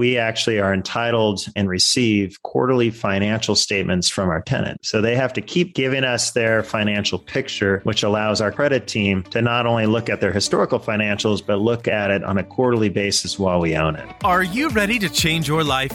we 0.00 0.16
actually 0.16 0.58
are 0.58 0.72
entitled 0.72 1.44
and 1.54 1.68
receive 1.68 2.42
quarterly 2.42 2.88
financial 2.88 3.54
statements 3.54 4.08
from 4.08 4.30
our 4.30 4.40
tenant. 4.40 4.82
So 4.82 5.02
they 5.02 5.14
have 5.14 5.34
to 5.34 5.42
keep 5.42 5.74
giving 5.74 6.04
us 6.04 6.30
their 6.30 6.62
financial 6.62 7.18
picture, 7.18 7.82
which 7.84 8.02
allows 8.02 8.40
our 8.40 8.50
credit 8.50 8.86
team 8.86 9.24
to 9.24 9.42
not 9.42 9.66
only 9.66 9.84
look 9.84 10.08
at 10.08 10.22
their 10.22 10.32
historical 10.32 10.80
financials, 10.80 11.44
but 11.44 11.56
look 11.56 11.86
at 11.86 12.10
it 12.10 12.24
on 12.24 12.38
a 12.38 12.42
quarterly 12.42 12.88
basis 12.88 13.38
while 13.38 13.60
we 13.60 13.76
own 13.76 13.94
it. 13.94 14.08
Are 14.24 14.42
you 14.42 14.70
ready 14.70 14.98
to 14.98 15.10
change 15.10 15.46
your 15.46 15.62
life? 15.62 15.92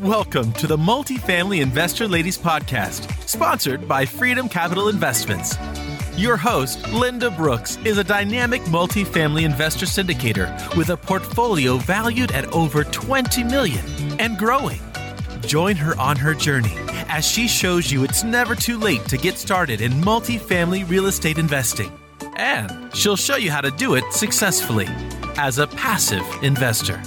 Welcome 0.00 0.52
to 0.52 0.66
the 0.66 0.76
Multifamily 0.76 1.62
Investor 1.62 2.06
Ladies 2.06 2.36
Podcast, 2.36 3.10
sponsored 3.26 3.88
by 3.88 4.04
Freedom 4.04 4.50
Capital 4.50 4.90
Investments. 4.90 5.56
Your 6.16 6.38
host, 6.38 6.82
Linda 6.88 7.30
Brooks, 7.30 7.76
is 7.84 7.98
a 7.98 8.04
dynamic 8.04 8.62
multifamily 8.62 9.44
investor 9.44 9.84
syndicator 9.84 10.74
with 10.74 10.88
a 10.88 10.96
portfolio 10.96 11.76
valued 11.76 12.32
at 12.32 12.50
over 12.54 12.84
20 12.84 13.44
million 13.44 13.84
and 14.18 14.38
growing. 14.38 14.80
Join 15.42 15.76
her 15.76 15.94
on 16.00 16.16
her 16.16 16.32
journey 16.32 16.72
as 17.10 17.26
she 17.26 17.46
shows 17.46 17.92
you 17.92 18.02
it's 18.02 18.24
never 18.24 18.54
too 18.54 18.78
late 18.78 19.04
to 19.08 19.18
get 19.18 19.36
started 19.36 19.82
in 19.82 19.92
multifamily 19.92 20.88
real 20.88 21.04
estate 21.04 21.36
investing. 21.36 21.92
And 22.36 22.96
she'll 22.96 23.16
show 23.16 23.36
you 23.36 23.50
how 23.50 23.60
to 23.60 23.70
do 23.70 23.94
it 23.94 24.10
successfully 24.10 24.86
as 25.36 25.58
a 25.58 25.66
passive 25.66 26.24
investor. 26.42 26.98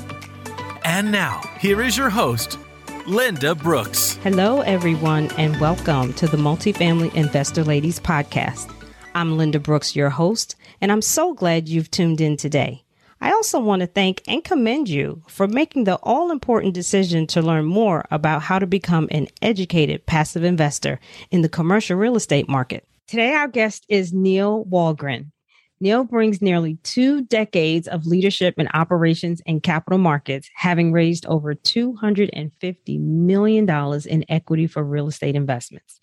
And 0.84 1.12
now, 1.12 1.42
here 1.60 1.82
is 1.82 1.98
your 1.98 2.12
host, 2.12 2.60
Linda 3.08 3.56
Brooks. 3.56 4.18
Hello, 4.18 4.62
everyone, 4.62 5.32
and 5.32 5.60
welcome 5.60 6.14
to 6.14 6.28
the 6.28 6.38
Multifamily 6.38 7.16
Investor 7.16 7.64
Ladies 7.64 8.00
Podcast. 8.00 8.76
I'm 9.16 9.38
Linda 9.38 9.60
Brooks, 9.60 9.96
your 9.96 10.12
host, 10.12 10.56
and 10.82 10.92
I'm 10.92 11.02
so 11.02 11.34
glad 11.34 11.68
you've 11.68 11.90
tuned 11.90 12.22
in 12.22 12.38
today. 12.38 12.84
I 13.22 13.32
also 13.32 13.60
want 13.60 13.80
to 13.82 13.88
thank 13.88 14.22
and 14.28 14.44
commend 14.44 14.88
you 14.88 15.24
for 15.28 15.48
making 15.48 15.86
the 15.86 15.96
all 16.04 16.32
important 16.32 16.76
decision 16.76 17.26
to 17.28 17.42
learn 17.42 17.66
more 17.66 18.06
about 18.12 18.44
how 18.44 18.60
to 18.60 18.68
become 18.68 19.08
an 19.10 19.28
educated 19.42 20.06
passive 20.06 20.44
investor 20.44 21.00
in 21.32 21.42
the 21.42 21.50
commercial 21.50 21.98
real 21.98 22.16
estate 22.16 22.48
market. 22.48 22.88
Today, 23.08 23.34
our 23.34 23.48
guest 23.48 23.84
is 23.90 24.14
Neil 24.14 24.64
Walgren. 24.66 25.32
Neil 25.82 26.04
brings 26.04 26.42
nearly 26.42 26.76
two 26.84 27.24
decades 27.24 27.88
of 27.88 28.06
leadership 28.06 28.56
in 28.60 28.68
operations 28.74 29.42
and 29.48 29.64
capital 29.64 29.98
markets, 29.98 30.50
having 30.54 30.92
raised 30.92 31.26
over 31.26 31.56
$250 31.56 33.00
million 33.00 33.70
in 34.08 34.26
equity 34.30 34.68
for 34.68 34.84
real 34.84 35.08
estate 35.08 35.36
investments. 35.36 36.00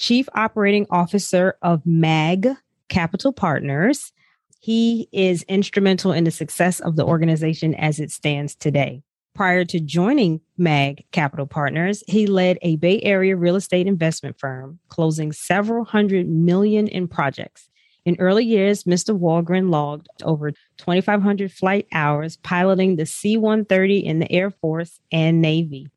Chief 0.00 0.30
Operating 0.34 0.86
Officer 0.90 1.56
of 1.60 1.84
MAG 1.84 2.48
Capital 2.88 3.34
Partners. 3.34 4.12
He 4.58 5.08
is 5.12 5.42
instrumental 5.42 6.10
in 6.12 6.24
the 6.24 6.30
success 6.30 6.80
of 6.80 6.96
the 6.96 7.04
organization 7.04 7.74
as 7.74 8.00
it 8.00 8.10
stands 8.10 8.54
today. 8.54 9.02
Prior 9.34 9.66
to 9.66 9.78
joining 9.78 10.40
MAG 10.56 11.04
Capital 11.12 11.46
Partners, 11.46 12.02
he 12.08 12.26
led 12.26 12.58
a 12.62 12.76
Bay 12.76 13.00
Area 13.02 13.36
real 13.36 13.56
estate 13.56 13.86
investment 13.86 14.38
firm, 14.40 14.78
closing 14.88 15.32
several 15.32 15.84
hundred 15.84 16.26
million 16.28 16.88
in 16.88 17.06
projects. 17.06 17.68
In 18.06 18.16
early 18.18 18.46
years, 18.46 18.84
Mr. 18.84 19.16
Walgren 19.16 19.70
logged 19.70 20.08
over 20.22 20.50
2,500 20.78 21.52
flight 21.52 21.86
hours 21.92 22.38
piloting 22.38 22.96
the 22.96 23.04
C 23.04 23.36
130 23.36 23.98
in 23.98 24.18
the 24.18 24.32
Air 24.32 24.50
Force 24.50 24.98
and 25.12 25.42
Navy. 25.42 25.88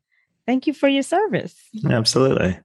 Thank 0.46 0.66
you 0.66 0.74
for 0.74 0.88
your 0.88 1.02
service. 1.02 1.56
Absolutely. 1.88 2.58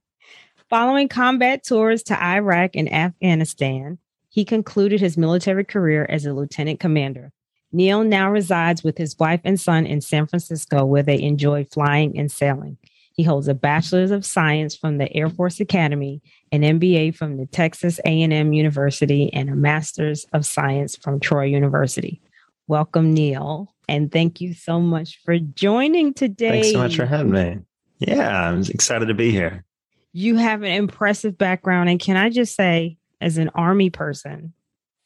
Following 0.70 1.08
combat 1.08 1.64
tours 1.64 2.04
to 2.04 2.22
Iraq 2.22 2.76
and 2.76 2.92
Afghanistan, 2.92 3.98
he 4.28 4.44
concluded 4.44 5.00
his 5.00 5.18
military 5.18 5.64
career 5.64 6.06
as 6.08 6.24
a 6.24 6.32
lieutenant 6.32 6.78
commander. 6.78 7.32
Neil 7.72 8.04
now 8.04 8.30
resides 8.30 8.84
with 8.84 8.96
his 8.96 9.18
wife 9.18 9.40
and 9.42 9.58
son 9.58 9.84
in 9.84 10.00
San 10.00 10.28
Francisco, 10.28 10.84
where 10.84 11.02
they 11.02 11.20
enjoy 11.20 11.64
flying 11.64 12.16
and 12.16 12.30
sailing. 12.30 12.78
He 13.12 13.24
holds 13.24 13.48
a 13.48 13.54
bachelor's 13.54 14.12
of 14.12 14.24
science 14.24 14.76
from 14.76 14.98
the 14.98 15.12
Air 15.12 15.28
Force 15.28 15.58
Academy, 15.58 16.22
an 16.52 16.62
MBA 16.62 17.16
from 17.16 17.36
the 17.36 17.46
Texas 17.46 17.98
A&M 18.04 18.52
University, 18.52 19.28
and 19.32 19.50
a 19.50 19.56
master's 19.56 20.24
of 20.32 20.46
science 20.46 20.94
from 20.94 21.18
Troy 21.18 21.46
University. 21.46 22.22
Welcome, 22.68 23.12
Neil, 23.12 23.74
and 23.88 24.12
thank 24.12 24.40
you 24.40 24.54
so 24.54 24.78
much 24.78 25.18
for 25.24 25.36
joining 25.36 26.14
today. 26.14 26.62
Thanks 26.62 26.70
so 26.70 26.78
much 26.78 26.94
for 26.94 27.06
having 27.06 27.32
me. 27.32 27.58
Yeah, 27.98 28.48
I'm 28.48 28.60
excited 28.60 29.06
to 29.06 29.14
be 29.14 29.32
here 29.32 29.64
you 30.12 30.36
have 30.36 30.62
an 30.62 30.72
impressive 30.72 31.38
background. 31.38 31.88
And 31.88 32.00
can 32.00 32.16
I 32.16 32.30
just 32.30 32.54
say, 32.54 32.98
as 33.20 33.38
an 33.38 33.50
army 33.54 33.90
person, 33.90 34.52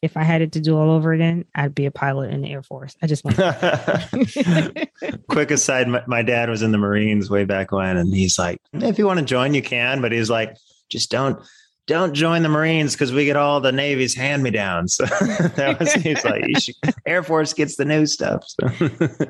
if 0.05 0.17
I 0.19 0.23
had 0.23 0.43
it 0.43 0.53
to 0.53 0.61
do 0.61 0.77
all 0.77 0.91
over 0.91 1.13
again, 1.13 1.47
I'd 1.55 1.75
be 1.75 1.87
a 1.87 1.91
pilot 1.91 2.31
in 2.31 2.43
the 2.43 2.51
Air 2.51 2.63
Force. 2.63 2.95
I 3.03 3.07
just 3.07 3.25
want 3.25 3.37
quick 5.29 5.51
aside. 5.51 5.89
My, 5.89 6.03
my, 6.07 6.23
dad 6.23 6.51
was 6.51 6.61
in 6.61 6.73
the 6.73 6.79
Marines 6.79 7.31
way 7.31 7.47
back 7.47 7.73
when, 7.73 7.97
and 7.97 8.15
he's 8.15 8.39
like, 8.39 8.61
"If 8.75 8.99
you 8.99 9.07
want 9.07 9.21
to 9.21 9.25
join, 9.25 9.55
you 9.55 9.63
can," 9.63 10.03
but 10.03 10.13
he's 10.13 10.29
like, 10.29 10.57
"Just 10.91 11.11
don't." 11.11 11.41
Don't 11.87 12.15
join 12.15 12.43
the 12.43 12.49
Marines 12.49 12.95
because 12.95 13.13
we 13.13 13.27
get 13.27 13.37
all 13.37 13.61
the 13.61 13.71
Navy's 13.71 14.15
hand 14.15 14.43
me 14.43 14.51
downs. 14.51 14.95
So 14.95 15.05
that 15.57 15.77
was 15.79 15.93
he's 15.93 16.25
like, 16.25 16.43
should, 16.59 16.75
Air 17.05 17.23
Force 17.23 17.53
gets 17.53 17.77
the 17.77 17.85
new 17.85 18.07
stuff. 18.07 18.43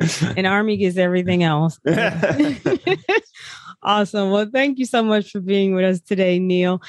So. 0.06 0.32
An 0.36 0.46
Army 0.46 0.76
gets 0.76 0.96
everything 0.96 1.42
else. 1.42 1.80
Awesome. 3.84 4.30
Well, 4.30 4.48
thank 4.50 4.78
you 4.78 4.86
so 4.86 5.02
much 5.02 5.30
for 5.30 5.40
being 5.40 5.74
with 5.74 5.84
us 5.84 6.00
today, 6.00 6.38
Neil. 6.38 6.80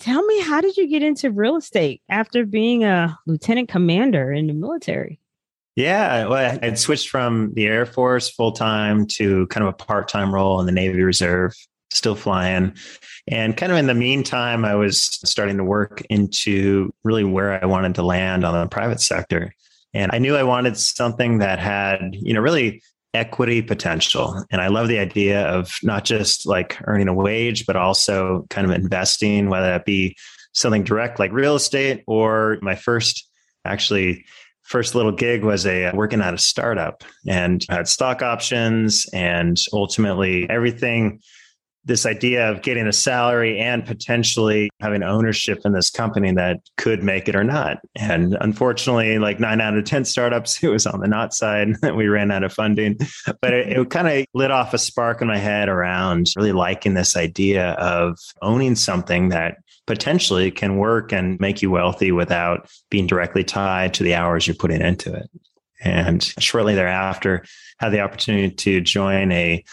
Tell 0.00 0.24
me, 0.24 0.40
how 0.40 0.60
did 0.60 0.76
you 0.76 0.88
get 0.88 1.02
into 1.04 1.30
real 1.30 1.56
estate 1.56 2.02
after 2.08 2.44
being 2.44 2.82
a 2.82 3.16
lieutenant 3.26 3.68
commander 3.68 4.32
in 4.32 4.48
the 4.48 4.52
military? 4.52 5.20
Yeah, 5.76 6.26
well, 6.26 6.58
I'd 6.60 6.78
switched 6.78 7.08
from 7.08 7.54
the 7.54 7.66
Air 7.66 7.86
Force 7.86 8.28
full 8.28 8.52
time 8.52 9.06
to 9.06 9.46
kind 9.46 9.66
of 9.66 9.72
a 9.72 9.76
part 9.76 10.08
time 10.08 10.34
role 10.34 10.58
in 10.60 10.66
the 10.66 10.72
Navy 10.72 11.02
Reserve, 11.02 11.54
still 11.92 12.16
flying. 12.16 12.74
And 13.28 13.56
kind 13.56 13.70
of 13.70 13.78
in 13.78 13.86
the 13.86 13.94
meantime, 13.94 14.64
I 14.64 14.74
was 14.74 15.00
starting 15.00 15.56
to 15.58 15.64
work 15.64 16.02
into 16.10 16.92
really 17.04 17.24
where 17.24 17.62
I 17.62 17.66
wanted 17.66 17.94
to 17.94 18.02
land 18.02 18.44
on 18.44 18.60
the 18.60 18.68
private 18.68 19.00
sector. 19.00 19.54
And 19.94 20.10
I 20.12 20.18
knew 20.18 20.36
I 20.36 20.42
wanted 20.42 20.76
something 20.76 21.38
that 21.38 21.58
had, 21.58 22.16
you 22.16 22.34
know, 22.34 22.40
really 22.40 22.82
equity 23.14 23.60
potential. 23.62 24.44
And 24.50 24.60
I 24.60 24.68
love 24.68 24.88
the 24.88 24.98
idea 24.98 25.46
of 25.46 25.76
not 25.82 26.04
just 26.04 26.46
like 26.46 26.78
earning 26.84 27.08
a 27.08 27.14
wage, 27.14 27.66
but 27.66 27.76
also 27.76 28.46
kind 28.50 28.66
of 28.66 28.72
investing, 28.72 29.48
whether 29.48 29.66
that 29.66 29.84
be 29.84 30.16
something 30.52 30.84
direct 30.84 31.18
like 31.18 31.32
real 31.32 31.56
estate 31.56 32.02
or 32.06 32.58
my 32.62 32.74
first 32.74 33.28
actually 33.64 34.24
first 34.62 34.94
little 34.94 35.12
gig 35.12 35.44
was 35.44 35.66
a 35.66 35.90
working 35.92 36.20
at 36.20 36.34
a 36.34 36.38
startup 36.38 37.04
and 37.26 37.64
had 37.68 37.88
stock 37.88 38.22
options 38.22 39.06
and 39.12 39.56
ultimately 39.72 40.48
everything 40.48 41.20
this 41.84 42.06
idea 42.06 42.48
of 42.48 42.62
getting 42.62 42.86
a 42.86 42.92
salary 42.92 43.58
and 43.58 43.84
potentially 43.84 44.70
having 44.80 45.02
ownership 45.02 45.60
in 45.64 45.72
this 45.72 45.90
company 45.90 46.32
that 46.32 46.58
could 46.76 47.02
make 47.02 47.28
it 47.28 47.34
or 47.34 47.42
not. 47.42 47.78
And 47.96 48.36
unfortunately, 48.40 49.18
like 49.18 49.40
nine 49.40 49.60
out 49.60 49.76
of 49.76 49.84
10 49.84 50.04
startups, 50.04 50.62
it 50.62 50.68
was 50.68 50.86
on 50.86 51.00
the 51.00 51.08
not 51.08 51.34
side. 51.34 51.74
we 51.94 52.06
ran 52.06 52.30
out 52.30 52.44
of 52.44 52.52
funding. 52.52 52.98
But 53.40 53.52
it, 53.52 53.76
it 53.76 53.90
kind 53.90 54.08
of 54.08 54.26
lit 54.34 54.50
off 54.50 54.74
a 54.74 54.78
spark 54.78 55.20
in 55.22 55.28
my 55.28 55.38
head 55.38 55.68
around 55.68 56.28
really 56.36 56.52
liking 56.52 56.94
this 56.94 57.16
idea 57.16 57.72
of 57.72 58.18
owning 58.40 58.76
something 58.76 59.30
that 59.30 59.56
potentially 59.86 60.50
can 60.50 60.76
work 60.76 61.12
and 61.12 61.38
make 61.40 61.60
you 61.60 61.70
wealthy 61.70 62.12
without 62.12 62.70
being 62.90 63.06
directly 63.06 63.42
tied 63.42 63.92
to 63.94 64.04
the 64.04 64.14
hours 64.14 64.46
you're 64.46 64.54
putting 64.54 64.80
into 64.80 65.12
it. 65.12 65.28
And 65.84 66.22
shortly 66.38 66.76
thereafter, 66.76 67.44
had 67.78 67.90
the 67.90 68.00
opportunity 68.00 68.54
to 68.54 68.80
join 68.80 69.32
a 69.32 69.64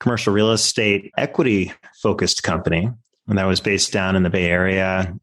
commercial 0.00 0.32
real 0.32 0.52
estate 0.52 1.12
equity 1.16 1.72
focused 2.02 2.42
company. 2.42 2.90
And 3.26 3.38
that 3.38 3.46
was 3.46 3.60
based 3.60 3.92
down 3.92 4.16
in 4.16 4.22
the 4.22 4.30
Bay 4.30 4.46
Area. 4.46 5.14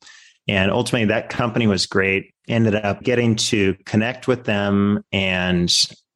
And 0.47 0.71
ultimately, 0.71 1.05
that 1.05 1.29
company 1.29 1.65
was 1.65 1.85
great. 1.85 2.33
Ended 2.47 2.75
up 2.75 3.01
getting 3.01 3.35
to 3.35 3.75
connect 3.85 4.27
with 4.27 4.43
them 4.43 5.03
and 5.11 5.71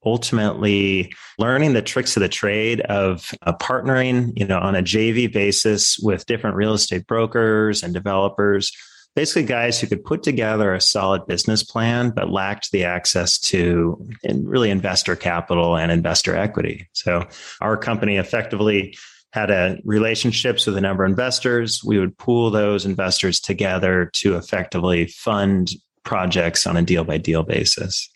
ultimately 0.05 1.11
learning 1.39 1.73
the 1.73 1.81
tricks 1.81 2.15
of 2.15 2.21
the 2.21 2.29
trade 2.29 2.81
of 2.81 3.31
uh, 3.41 3.53
partnering, 3.57 4.31
you 4.35 4.45
know, 4.45 4.59
on 4.59 4.75
a 4.75 4.83
JV 4.83 5.31
basis 5.31 5.97
with 5.99 6.25
different 6.25 6.55
real 6.55 6.73
estate 6.73 7.07
brokers 7.07 7.83
and 7.83 7.93
developers 7.93 8.71
basically 9.19 9.43
guys 9.43 9.81
who 9.81 9.85
could 9.85 10.05
put 10.05 10.23
together 10.23 10.73
a 10.73 10.79
solid 10.79 11.27
business 11.27 11.61
plan, 11.61 12.09
but 12.09 12.29
lacked 12.29 12.71
the 12.71 12.85
access 12.85 13.37
to 13.37 14.01
really 14.43 14.69
investor 14.69 15.13
capital 15.13 15.75
and 15.75 15.91
investor 15.91 16.37
equity. 16.37 16.87
So 16.93 17.27
our 17.59 17.75
company 17.75 18.15
effectively 18.15 18.97
had 19.33 19.51
a 19.51 19.77
relationships 19.83 20.65
with 20.65 20.77
a 20.77 20.79
number 20.79 21.03
of 21.03 21.09
investors. 21.09 21.83
We 21.83 21.99
would 21.99 22.17
pool 22.17 22.49
those 22.49 22.85
investors 22.85 23.41
together 23.41 24.09
to 24.13 24.37
effectively 24.37 25.07
fund 25.07 25.73
projects 26.03 26.65
on 26.65 26.77
a 26.77 26.81
deal 26.81 27.03
by 27.03 27.17
deal 27.17 27.43
basis. 27.43 28.09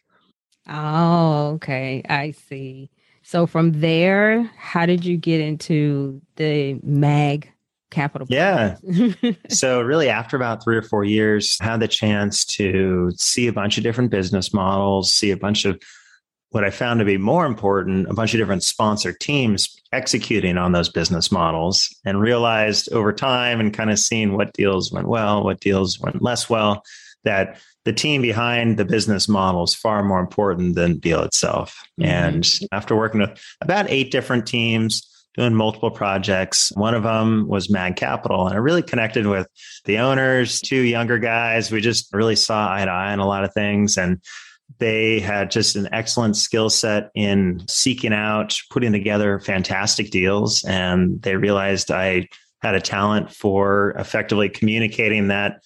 Oh, 0.70 1.48
okay. 1.56 2.02
I 2.08 2.32
see. 2.32 2.90
So 3.24 3.46
from 3.46 3.82
there, 3.82 4.44
how 4.58 4.86
did 4.86 5.04
you 5.04 5.18
get 5.18 5.42
into 5.42 6.22
the 6.38 6.80
MAG 6.82 7.53
capital. 7.94 8.28
Yeah. 8.30 8.78
so 9.50 9.82
really 9.82 10.10
after 10.10 10.36
about 10.36 10.64
three 10.64 10.76
or 10.76 10.82
four 10.82 11.04
years, 11.04 11.58
had 11.62 11.80
the 11.80 11.88
chance 11.88 12.46
to 12.46 13.12
see 13.18 13.48
a 13.48 13.54
bunch 13.54 13.78
of 13.78 13.84
different 13.84 14.12
business 14.12 14.54
models, 14.54 15.14
see 15.14 15.32
a 15.32 15.38
bunch 15.38 15.66
of 15.66 15.82
what 16.50 16.64
I 16.64 16.70
found 16.70 17.00
to 17.00 17.06
be 17.06 17.18
more 17.18 17.48
important, 17.48 18.08
a 18.10 18.14
bunch 18.14 18.34
of 18.34 18.40
different 18.40 18.64
sponsor 18.64 19.12
teams 19.12 19.76
executing 19.92 20.58
on 20.58 20.72
those 20.72 20.88
business 20.88 21.32
models 21.32 21.90
and 22.06 22.22
realized 22.22 22.92
over 22.94 23.12
time 23.12 23.60
and 23.60 23.74
kind 23.74 23.90
of 23.90 23.98
seeing 23.98 24.36
what 24.36 24.54
deals 24.54 24.92
went 24.92 25.08
well, 25.08 25.44
what 25.44 25.62
deals 25.62 26.00
went 26.00 26.22
less 26.22 26.50
well, 26.50 26.84
that 27.24 27.60
the 27.86 27.94
team 27.94 28.22
behind 28.22 28.78
the 28.78 28.86
business 28.86 29.28
model 29.28 29.64
is 29.64 29.74
far 29.74 30.04
more 30.04 30.20
important 30.20 30.76
than 30.76 30.94
the 30.94 31.00
deal 31.00 31.24
itself. 31.24 31.76
Mm-hmm. 32.00 32.10
And 32.10 32.60
after 32.72 32.96
working 32.96 33.22
with 33.22 33.44
about 33.62 33.90
eight 33.90 34.12
different 34.12 34.46
teams, 34.46 35.10
doing 35.36 35.54
multiple 35.54 35.92
projects. 35.92 36.72
One 36.76 36.94
of 36.94 37.04
them 37.04 37.48
was 37.48 37.70
Mag 37.70 37.96
Capital, 37.96 38.46
and 38.46 38.54
I 38.54 38.58
really 38.58 38.84
connected 38.84 39.26
with 39.26 39.48
the 39.86 40.00
owners, 40.00 40.62
two 40.62 40.82
younger 40.82 41.18
guys. 41.18 41.72
We 41.72 41.82
just 41.82 42.14
really 42.14 42.36
saw 42.36 42.72
eye 42.72 42.86
to 42.86 42.92
eye 42.92 43.14
on 43.14 43.20
a 43.20 43.28
lot 43.28 43.44
of 43.44 43.54
things. 43.54 43.98
And 43.98 44.22
they 44.80 45.20
had 45.20 45.52
just 45.52 45.76
an 45.76 45.90
excellent 45.92 46.38
skill 46.38 46.70
set 46.70 47.10
in 47.16 47.64
seeking 47.68 48.14
out, 48.14 48.58
putting 48.70 48.92
together 48.92 49.40
fantastic 49.40 50.12
deals. 50.12 50.64
And 50.64 51.22
they 51.22 51.36
realized 51.36 51.92
I 51.92 52.28
had 52.62 52.76
a 52.76 52.82
talent 52.82 53.32
for 53.32 53.92
effectively 53.92 54.50
communicating 54.50 55.28
that 55.28 55.62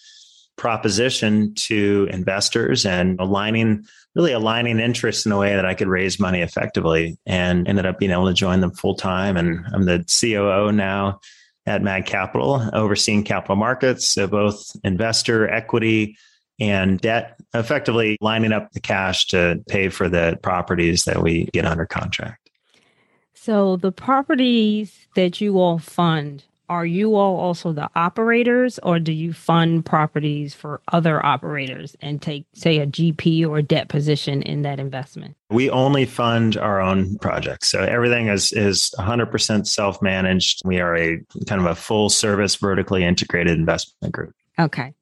proposition 0.57 1.53
to 1.53 2.07
investors 2.11 2.85
and 2.85 3.19
aligning 3.19 3.85
really 4.15 4.33
aligning 4.33 4.79
interests 4.79 5.25
in 5.25 5.31
a 5.31 5.37
way 5.37 5.55
that 5.55 5.65
I 5.65 5.75
could 5.75 5.87
raise 5.87 6.19
money 6.19 6.41
effectively 6.41 7.19
and 7.27 7.67
ended 7.67 7.85
up 7.85 7.99
being 7.99 8.11
able 8.11 8.25
to 8.25 8.33
join 8.33 8.61
them 8.61 8.71
full 8.71 8.95
time. 8.95 9.37
And 9.37 9.63
I'm 9.71 9.83
the 9.83 10.03
COO 10.19 10.71
now 10.71 11.19
at 11.67 11.83
Mag 11.83 12.07
Capital, 12.07 12.67
overseeing 12.73 13.23
capital 13.23 13.55
markets, 13.55 14.09
so 14.09 14.25
both 14.25 14.75
investor 14.83 15.47
equity 15.47 16.17
and 16.59 16.99
debt, 16.99 17.37
effectively 17.53 18.17
lining 18.19 18.51
up 18.51 18.71
the 18.71 18.79
cash 18.79 19.27
to 19.27 19.63
pay 19.67 19.89
for 19.89 20.09
the 20.09 20.39
properties 20.41 21.03
that 21.03 21.21
we 21.21 21.45
get 21.53 21.65
under 21.65 21.85
contract. 21.85 22.49
So 23.35 23.77
the 23.77 23.91
properties 23.91 25.07
that 25.15 25.39
you 25.39 25.59
all 25.59 25.77
fund, 25.77 26.43
are 26.69 26.85
you 26.85 27.15
all 27.15 27.37
also 27.37 27.71
the 27.71 27.89
operators 27.95 28.79
or 28.83 28.99
do 28.99 29.11
you 29.11 29.33
fund 29.33 29.85
properties 29.85 30.53
for 30.53 30.81
other 30.91 31.25
operators 31.25 31.95
and 32.01 32.21
take 32.21 32.45
say 32.53 32.79
a 32.79 32.87
gp 32.87 33.47
or 33.47 33.61
debt 33.61 33.87
position 33.89 34.41
in 34.41 34.61
that 34.61 34.79
investment 34.79 35.35
we 35.49 35.69
only 35.69 36.05
fund 36.05 36.57
our 36.57 36.81
own 36.81 37.17
projects 37.19 37.69
so 37.69 37.81
everything 37.81 38.27
is 38.27 38.51
is 38.53 38.93
100% 38.99 39.67
self-managed 39.67 40.61
we 40.65 40.79
are 40.79 40.95
a 40.95 41.19
kind 41.47 41.61
of 41.61 41.67
a 41.67 41.75
full 41.75 42.09
service 42.09 42.55
vertically 42.55 43.03
integrated 43.03 43.57
investment 43.57 44.13
group 44.13 44.33
okay 44.59 44.93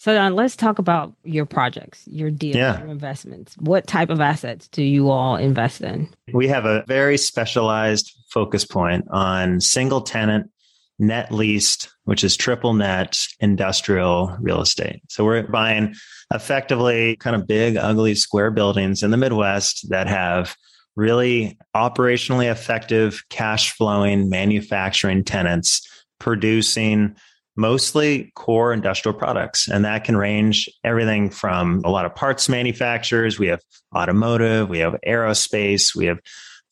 so 0.00 0.14
now 0.14 0.28
let's 0.28 0.54
talk 0.54 0.78
about 0.78 1.12
your 1.24 1.44
projects, 1.44 2.06
your 2.06 2.30
deals, 2.30 2.54
yeah. 2.54 2.78
your 2.78 2.88
investments. 2.88 3.56
What 3.58 3.88
type 3.88 4.10
of 4.10 4.20
assets 4.20 4.68
do 4.68 4.84
you 4.84 5.10
all 5.10 5.34
invest 5.34 5.80
in? 5.80 6.08
We 6.32 6.46
have 6.46 6.66
a 6.66 6.84
very 6.86 7.18
specialized 7.18 8.16
focus 8.30 8.64
point 8.64 9.06
on 9.10 9.60
single 9.60 10.00
tenant 10.00 10.52
net 10.98 11.32
leased, 11.32 11.90
which 12.04 12.24
is 12.24 12.36
triple 12.36 12.74
net 12.74 13.16
industrial 13.40 14.36
real 14.40 14.60
estate. 14.60 15.00
So 15.08 15.24
we're 15.24 15.46
buying 15.46 15.94
effectively 16.32 17.16
kind 17.16 17.36
of 17.36 17.46
big, 17.46 17.76
ugly 17.76 18.14
square 18.14 18.50
buildings 18.50 19.02
in 19.02 19.10
the 19.10 19.16
Midwest 19.16 19.88
that 19.90 20.08
have 20.08 20.56
really 20.96 21.56
operationally 21.76 22.50
effective 22.50 23.22
cash 23.30 23.72
flowing 23.72 24.28
manufacturing 24.28 25.22
tenants 25.22 25.86
producing 26.18 27.14
mostly 27.56 28.32
core 28.34 28.72
industrial 28.72 29.16
products. 29.16 29.68
And 29.68 29.84
that 29.84 30.04
can 30.04 30.16
range 30.16 30.68
everything 30.84 31.30
from 31.30 31.82
a 31.84 31.90
lot 31.90 32.04
of 32.04 32.14
parts 32.14 32.48
manufacturers. 32.48 33.38
We 33.38 33.48
have 33.48 33.60
automotive, 33.94 34.68
we 34.68 34.78
have 34.78 34.96
aerospace, 35.06 35.94
we 35.94 36.06
have 36.06 36.18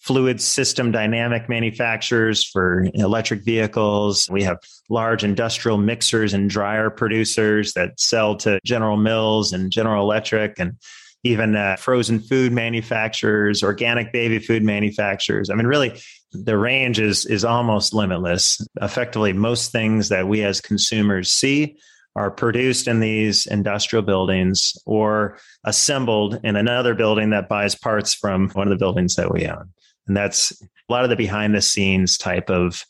fluid 0.07 0.41
system 0.41 0.93
dynamic 0.93 1.49
manufacturers 1.49 2.45
for 2.45 2.87
electric 2.95 3.45
vehicles. 3.45 4.29
We 4.31 4.45
have 4.45 4.59
large 4.89 5.25
industrial 5.25 5.79
mixers 5.79 6.33
and 6.33 6.49
dryer 6.49 6.91
producers 6.91 7.73
that 7.73 7.99
sell 7.99 8.37
to 8.37 8.61
General 8.65 8.97
Mills 8.97 9.53
and 9.53 9.73
General 9.73 10.05
Electric 10.05 10.61
and 10.61 10.79
even 11.25 11.57
uh, 11.57 11.75
frozen 11.75 12.21
food 12.21 12.53
manufacturers, 12.53 13.65
organic 13.65 14.13
baby 14.13 14.39
food 14.39 14.63
manufacturers. 14.63 15.51
I 15.51 15.55
mean, 15.57 15.67
really, 15.67 16.01
the 16.31 16.57
range 16.57 17.01
is 17.01 17.27
is 17.27 17.45
almost 17.45 17.93
limitless. 17.93 18.65
Effectively, 18.81 19.33
most 19.33 19.73
things 19.73 20.09
that 20.11 20.29
we 20.29 20.45
as 20.45 20.61
consumers 20.61 21.33
see 21.33 21.79
are 22.15 22.31
produced 22.31 22.87
in 22.87 23.01
these 23.01 23.47
industrial 23.47 24.03
buildings 24.03 24.79
or 24.87 25.39
assembled 25.65 26.41
in 26.45 26.55
another 26.55 26.95
building 26.95 27.31
that 27.31 27.49
buys 27.49 27.75
parts 27.75 28.15
from 28.15 28.49
one 28.51 28.69
of 28.69 28.71
the 28.71 28.83
buildings 28.83 29.17
that 29.17 29.33
we 29.33 29.47
own. 29.47 29.71
And 30.07 30.17
that's 30.17 30.61
a 30.63 30.93
lot 30.93 31.05
of 31.05 31.11
the 31.11 31.17
behind 31.17 31.55
the 31.55 31.63
scenes 31.63 32.17
type 32.17 32.51
of 32.51 32.85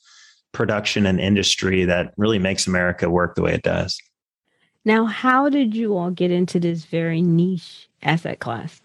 production 0.53 1.07
and 1.07 1.21
industry 1.21 1.85
that 1.85 2.13
really 2.17 2.39
makes 2.39 2.67
America 2.67 3.11
work 3.11 3.35
the 3.35 3.43
way 3.43 3.55
it 3.55 3.63
does. 3.63 3.99
Now, 4.85 5.05
how 5.05 5.49
did 5.49 5.75
you 5.75 5.97
all 5.97 6.11
get 6.11 6.31
into 6.31 6.61
this 6.61 6.85
very 6.85 7.21
niche 7.21 7.89
asset 8.03 8.39
class? 8.39 8.81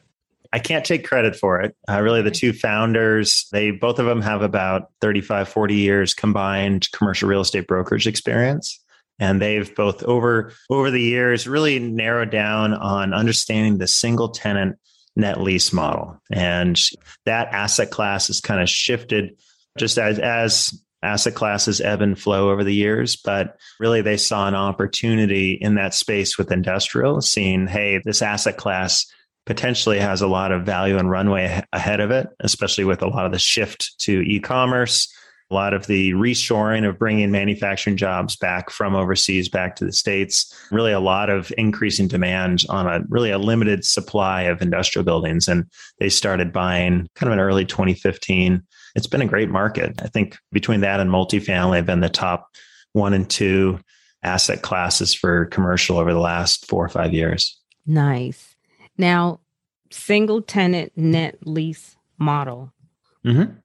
I 0.53 0.59
can't 0.59 0.83
take 0.83 1.07
credit 1.07 1.35
for 1.35 1.61
it. 1.61 1.75
Uh, 1.87 2.01
really, 2.01 2.21
the 2.21 2.31
two 2.31 2.51
founders, 2.51 3.47
they 3.51 3.71
both 3.71 3.99
of 3.99 4.05
them 4.05 4.21
have 4.21 4.41
about 4.41 4.89
35, 4.99 5.47
40 5.47 5.75
years 5.75 6.13
combined 6.13 6.91
commercial 6.91 7.29
real 7.29 7.41
estate 7.41 7.67
brokerage 7.67 8.07
experience. 8.07 8.79
And 9.19 9.41
they've 9.41 9.73
both 9.75 10.03
over 10.03 10.51
over 10.69 10.91
the 10.91 11.01
years 11.01 11.47
really 11.47 11.79
narrowed 11.79 12.31
down 12.31 12.73
on 12.73 13.13
understanding 13.13 13.77
the 13.77 13.87
single 13.87 14.29
tenant 14.29 14.77
net 15.15 15.41
lease 15.41 15.73
model. 15.73 16.19
And 16.31 16.79
that 17.25 17.49
asset 17.49 17.91
class 17.91 18.27
has 18.27 18.41
kind 18.41 18.61
of 18.61 18.69
shifted 18.69 19.37
just 19.77 19.97
as, 19.97 20.19
as 20.19 20.81
asset 21.03 21.35
classes 21.35 21.81
ebb 21.81 22.01
and 22.01 22.19
flow 22.19 22.49
over 22.51 22.63
the 22.63 22.73
years. 22.73 23.15
But 23.15 23.57
really, 23.79 24.01
they 24.01 24.17
saw 24.17 24.47
an 24.47 24.55
opportunity 24.55 25.53
in 25.53 25.75
that 25.75 25.93
space 25.93 26.37
with 26.37 26.51
industrial, 26.51 27.21
seeing, 27.21 27.67
hey, 27.67 28.01
this 28.03 28.21
asset 28.21 28.57
class 28.57 29.05
potentially 29.45 29.99
has 29.99 30.21
a 30.21 30.27
lot 30.27 30.51
of 30.51 30.65
value 30.65 30.97
and 30.97 31.09
runway 31.09 31.63
ahead 31.73 31.99
of 31.99 32.11
it, 32.11 32.27
especially 32.39 32.83
with 32.83 33.01
a 33.01 33.07
lot 33.07 33.25
of 33.25 33.31
the 33.31 33.39
shift 33.39 33.97
to 33.99 34.21
e 34.21 34.39
commerce 34.39 35.11
a 35.51 35.53
lot 35.53 35.73
of 35.73 35.87
the 35.87 36.11
reshoring 36.13 36.87
of 36.87 36.97
bringing 36.97 37.29
manufacturing 37.29 37.97
jobs 37.97 38.35
back 38.35 38.69
from 38.69 38.95
overseas 38.95 39.49
back 39.49 39.75
to 39.75 39.85
the 39.85 39.91
states. 39.91 40.55
Really 40.71 40.93
a 40.93 40.99
lot 40.99 41.29
of 41.29 41.51
increasing 41.57 42.07
demand 42.07 42.63
on 42.69 42.87
a 42.87 43.01
really 43.09 43.31
a 43.31 43.37
limited 43.37 43.85
supply 43.85 44.43
of 44.43 44.61
industrial 44.61 45.03
buildings. 45.03 45.47
And 45.47 45.65
they 45.99 46.09
started 46.09 46.53
buying 46.53 47.09
kind 47.15 47.31
of 47.31 47.33
in 47.33 47.39
early 47.39 47.65
2015 47.65 48.63
it's 48.95 49.07
been 49.07 49.21
a 49.21 49.27
great 49.27 49.49
market. 49.49 50.01
I 50.01 50.07
think 50.07 50.37
between 50.51 50.81
that 50.81 50.99
and 50.99 51.09
multifamily 51.09 51.77
have 51.77 51.85
been 51.85 52.01
the 52.01 52.09
top 52.09 52.49
one 52.93 53.13
and 53.13 53.29
two 53.29 53.79
asset 54.23 54.61
classes 54.61 55.13
for 55.13 55.45
commercial 55.45 55.97
over 55.97 56.13
the 56.13 56.19
last 56.19 56.67
four 56.67 56.85
or 56.85 56.89
five 56.89 57.13
years. 57.13 57.57
Nice. 57.85 58.55
Now 58.97 59.39
single 59.89 60.41
tenant 60.41 60.91
net 60.95 61.37
lease 61.45 61.95
model. 62.17 62.73
Mm-hmm 63.25 63.60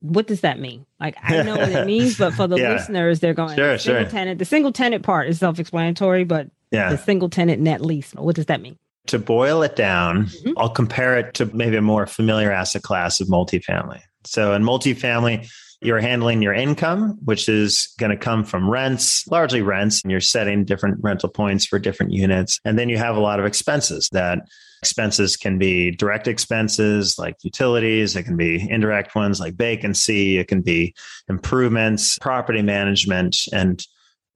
what 0.00 0.26
does 0.26 0.40
that 0.40 0.58
mean? 0.58 0.86
Like 0.98 1.16
I 1.22 1.42
know 1.42 1.56
what 1.56 1.68
it 1.68 1.86
means, 1.86 2.18
but 2.18 2.34
for 2.34 2.46
the 2.48 2.56
yeah. 2.56 2.72
listeners, 2.72 3.20
they're 3.20 3.34
going 3.34 3.56
sure, 3.56 3.78
single 3.78 4.02
sure. 4.02 4.10
tenant. 4.10 4.38
The 4.38 4.44
single 4.44 4.72
tenant 4.72 5.04
part 5.04 5.28
is 5.28 5.38
self-explanatory, 5.38 6.24
but 6.24 6.48
yeah. 6.70 6.90
the 6.90 6.98
single 6.98 7.28
tenant 7.28 7.60
net 7.60 7.80
lease, 7.80 8.12
what 8.14 8.36
does 8.36 8.46
that 8.46 8.60
mean? 8.60 8.76
To 9.06 9.18
boil 9.18 9.62
it 9.62 9.76
down, 9.76 10.26
mm-hmm. 10.26 10.52
I'll 10.56 10.70
compare 10.70 11.18
it 11.18 11.34
to 11.34 11.46
maybe 11.46 11.76
a 11.76 11.82
more 11.82 12.06
familiar 12.06 12.50
asset 12.50 12.82
class 12.82 13.20
of 13.20 13.28
multifamily. 13.28 14.00
So 14.24 14.52
in 14.52 14.62
multifamily, 14.62 15.50
you're 15.82 16.00
handling 16.00 16.42
your 16.42 16.52
income, 16.52 17.18
which 17.24 17.48
is 17.48 17.94
going 17.98 18.10
to 18.10 18.16
come 18.16 18.44
from 18.44 18.68
rents, 18.68 19.26
largely 19.28 19.62
rents, 19.62 20.02
and 20.02 20.10
you're 20.10 20.20
setting 20.20 20.64
different 20.64 20.98
rental 21.02 21.30
points 21.30 21.64
for 21.64 21.78
different 21.78 22.12
units. 22.12 22.60
And 22.64 22.78
then 22.78 22.90
you 22.90 22.98
have 22.98 23.16
a 23.16 23.20
lot 23.20 23.40
of 23.40 23.46
expenses 23.46 24.08
that 24.12 24.40
expenses 24.82 25.36
can 25.36 25.58
be 25.58 25.90
direct 25.90 26.26
expenses 26.26 27.18
like 27.18 27.36
utilities, 27.42 28.16
it 28.16 28.24
can 28.24 28.36
be 28.36 28.68
indirect 28.70 29.14
ones 29.14 29.40
like 29.40 29.54
vacancy, 29.54 30.38
it 30.38 30.48
can 30.48 30.62
be 30.62 30.94
improvements, 31.28 32.18
property 32.18 32.62
management, 32.62 33.36
and 33.52 33.86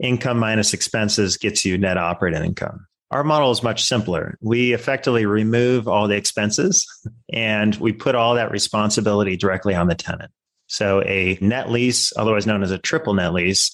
income 0.03 0.39
minus 0.39 0.75
expenses 0.75 1.37
gets 1.37 1.65
you 1.65 1.79
net 1.79 1.97
operating 1.97 2.45
income. 2.45 2.87
Our 3.11 3.25
model 3.25 3.51
is 3.53 3.63
much 3.63 3.85
simpler. 3.85 4.37
We 4.41 4.73
effectively 4.73 5.25
remove 5.25 5.87
all 5.89 6.09
the 6.09 6.17
expenses 6.17 6.87
and 7.33 7.75
we 7.77 7.93
put 7.93 8.15
all 8.15 8.35
that 8.35 8.51
responsibility 8.51 9.37
directly 9.37 9.75
on 9.75 9.87
the 9.87 9.95
tenant. 9.95 10.33
So 10.67 11.03
a 11.03 11.39
net 11.41 11.71
lease, 11.71 12.13
otherwise 12.17 12.47
known 12.47 12.63
as 12.63 12.71
a 12.71 12.79
triple 12.79 13.15
net 13.15 13.33
lease, 13.33 13.71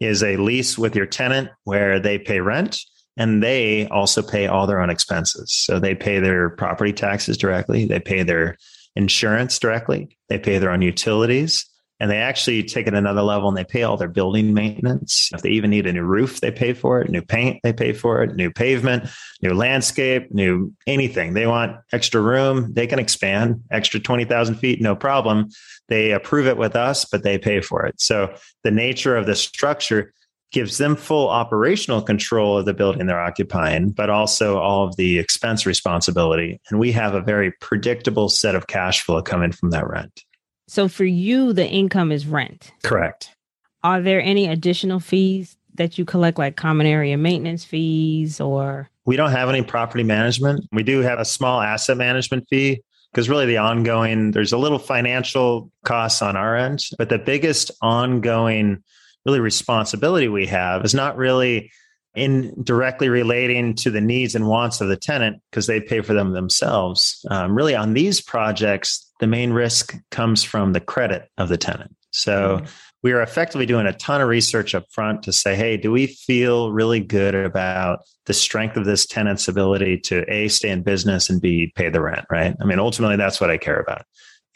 is 0.00 0.22
a 0.22 0.36
lease 0.36 0.78
with 0.78 0.94
your 0.94 1.06
tenant 1.06 1.50
where 1.64 1.98
they 1.98 2.18
pay 2.18 2.40
rent 2.40 2.80
and 3.16 3.42
they 3.42 3.86
also 3.88 4.22
pay 4.22 4.46
all 4.46 4.66
their 4.66 4.80
own 4.80 4.90
expenses. 4.90 5.52
So 5.52 5.78
they 5.78 5.94
pay 5.94 6.18
their 6.18 6.50
property 6.50 6.92
taxes 6.92 7.36
directly, 7.36 7.84
they 7.84 8.00
pay 8.00 8.22
their 8.22 8.56
insurance 8.96 9.58
directly, 9.58 10.16
they 10.28 10.38
pay 10.38 10.58
their 10.58 10.70
own 10.70 10.82
utilities, 10.82 11.64
And 12.00 12.10
they 12.10 12.18
actually 12.18 12.64
take 12.64 12.88
it 12.88 12.94
another 12.94 13.22
level 13.22 13.48
and 13.48 13.56
they 13.56 13.64
pay 13.64 13.84
all 13.84 13.96
their 13.96 14.08
building 14.08 14.52
maintenance. 14.52 15.30
If 15.32 15.42
they 15.42 15.50
even 15.50 15.70
need 15.70 15.86
a 15.86 15.92
new 15.92 16.02
roof, 16.02 16.40
they 16.40 16.50
pay 16.50 16.72
for 16.72 17.00
it. 17.00 17.08
New 17.08 17.22
paint, 17.22 17.60
they 17.62 17.72
pay 17.72 17.92
for 17.92 18.22
it. 18.22 18.34
New 18.34 18.50
pavement, 18.50 19.08
new 19.42 19.54
landscape, 19.54 20.32
new 20.32 20.72
anything. 20.88 21.34
They 21.34 21.46
want 21.46 21.76
extra 21.92 22.20
room. 22.20 22.72
They 22.74 22.88
can 22.88 22.98
expand 22.98 23.62
extra 23.70 24.00
20,000 24.00 24.56
feet, 24.56 24.82
no 24.82 24.96
problem. 24.96 25.48
They 25.88 26.10
approve 26.10 26.46
it 26.46 26.56
with 26.56 26.74
us, 26.74 27.04
but 27.04 27.22
they 27.22 27.38
pay 27.38 27.60
for 27.60 27.86
it. 27.86 28.00
So 28.00 28.34
the 28.64 28.72
nature 28.72 29.16
of 29.16 29.26
the 29.26 29.36
structure 29.36 30.12
gives 30.54 30.78
them 30.78 30.94
full 30.94 31.28
operational 31.28 32.00
control 32.00 32.56
of 32.56 32.64
the 32.64 32.72
building 32.72 33.06
they're 33.06 33.20
occupying, 33.20 33.90
but 33.90 34.08
also 34.08 34.56
all 34.56 34.86
of 34.86 34.94
the 34.94 35.18
expense 35.18 35.66
responsibility. 35.66 36.60
And 36.70 36.78
we 36.78 36.92
have 36.92 37.12
a 37.12 37.20
very 37.20 37.50
predictable 37.60 38.28
set 38.28 38.54
of 38.54 38.68
cash 38.68 39.02
flow 39.02 39.20
coming 39.20 39.50
from 39.50 39.70
that 39.70 39.84
rent. 39.88 40.22
So 40.68 40.86
for 40.86 41.04
you, 41.04 41.52
the 41.52 41.66
income 41.66 42.12
is 42.12 42.24
rent. 42.24 42.70
Correct. 42.84 43.34
Are 43.82 44.00
there 44.00 44.22
any 44.22 44.46
additional 44.46 45.00
fees 45.00 45.56
that 45.74 45.98
you 45.98 46.04
collect, 46.04 46.38
like 46.38 46.54
common 46.54 46.86
area 46.86 47.18
maintenance 47.18 47.64
fees 47.64 48.40
or? 48.40 48.88
We 49.06 49.16
don't 49.16 49.32
have 49.32 49.48
any 49.48 49.62
property 49.62 50.04
management. 50.04 50.68
We 50.70 50.84
do 50.84 51.00
have 51.00 51.18
a 51.18 51.24
small 51.24 51.60
asset 51.60 51.96
management 51.96 52.46
fee 52.48 52.80
because 53.10 53.28
really 53.28 53.46
the 53.46 53.56
ongoing, 53.56 54.30
there's 54.30 54.52
a 54.52 54.58
little 54.58 54.78
financial 54.78 55.72
costs 55.84 56.22
on 56.22 56.36
our 56.36 56.56
end, 56.56 56.84
but 56.96 57.08
the 57.08 57.18
biggest 57.18 57.72
ongoing 57.82 58.84
really 59.24 59.40
responsibility 59.40 60.28
we 60.28 60.46
have 60.46 60.84
is 60.84 60.94
not 60.94 61.16
really 61.16 61.70
in 62.14 62.54
directly 62.62 63.08
relating 63.08 63.74
to 63.74 63.90
the 63.90 64.00
needs 64.00 64.34
and 64.34 64.46
wants 64.46 64.80
of 64.80 64.88
the 64.88 64.96
tenant 64.96 65.42
because 65.50 65.66
they 65.66 65.80
pay 65.80 66.00
for 66.00 66.14
them 66.14 66.32
themselves. 66.32 67.24
Um, 67.30 67.56
really, 67.56 67.74
on 67.74 67.92
these 67.92 68.20
projects, 68.20 69.10
the 69.20 69.26
main 69.26 69.52
risk 69.52 69.96
comes 70.10 70.44
from 70.44 70.72
the 70.72 70.80
credit 70.80 71.28
of 71.38 71.48
the 71.48 71.56
tenant. 71.56 71.94
So 72.10 72.58
mm-hmm. 72.58 72.66
we 73.02 73.12
are 73.12 73.20
effectively 73.20 73.66
doing 73.66 73.86
a 73.86 73.92
ton 73.92 74.20
of 74.20 74.28
research 74.28 74.74
up 74.74 74.84
front 74.92 75.24
to 75.24 75.32
say, 75.32 75.56
hey, 75.56 75.76
do 75.76 75.90
we 75.90 76.06
feel 76.06 76.70
really 76.70 77.00
good 77.00 77.34
about 77.34 78.00
the 78.26 78.34
strength 78.34 78.76
of 78.76 78.84
this 78.84 79.06
tenant's 79.06 79.48
ability 79.48 79.98
to 79.98 80.24
A, 80.32 80.48
stay 80.48 80.70
in 80.70 80.82
business 80.82 81.28
and 81.28 81.40
B, 81.40 81.72
pay 81.74 81.90
the 81.90 82.00
rent, 82.00 82.26
right? 82.30 82.54
I 82.60 82.64
mean, 82.64 82.78
ultimately, 82.78 83.16
that's 83.16 83.40
what 83.40 83.50
I 83.50 83.58
care 83.58 83.80
about. 83.80 84.02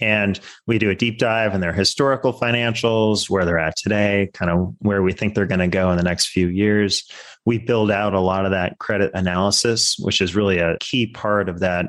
And 0.00 0.38
we 0.66 0.78
do 0.78 0.90
a 0.90 0.94
deep 0.94 1.18
dive 1.18 1.54
in 1.54 1.60
their 1.60 1.72
historical 1.72 2.32
financials, 2.32 3.28
where 3.28 3.44
they're 3.44 3.58
at 3.58 3.76
today, 3.76 4.30
kind 4.32 4.50
of 4.50 4.74
where 4.78 5.02
we 5.02 5.12
think 5.12 5.34
they're 5.34 5.46
going 5.46 5.58
to 5.58 5.68
go 5.68 5.90
in 5.90 5.96
the 5.96 6.02
next 6.02 6.28
few 6.28 6.48
years. 6.48 7.10
We 7.44 7.58
build 7.58 7.90
out 7.90 8.14
a 8.14 8.20
lot 8.20 8.44
of 8.44 8.52
that 8.52 8.78
credit 8.78 9.10
analysis, 9.14 9.96
which 9.98 10.20
is 10.20 10.36
really 10.36 10.58
a 10.58 10.76
key 10.80 11.06
part 11.06 11.48
of 11.48 11.60
that 11.60 11.86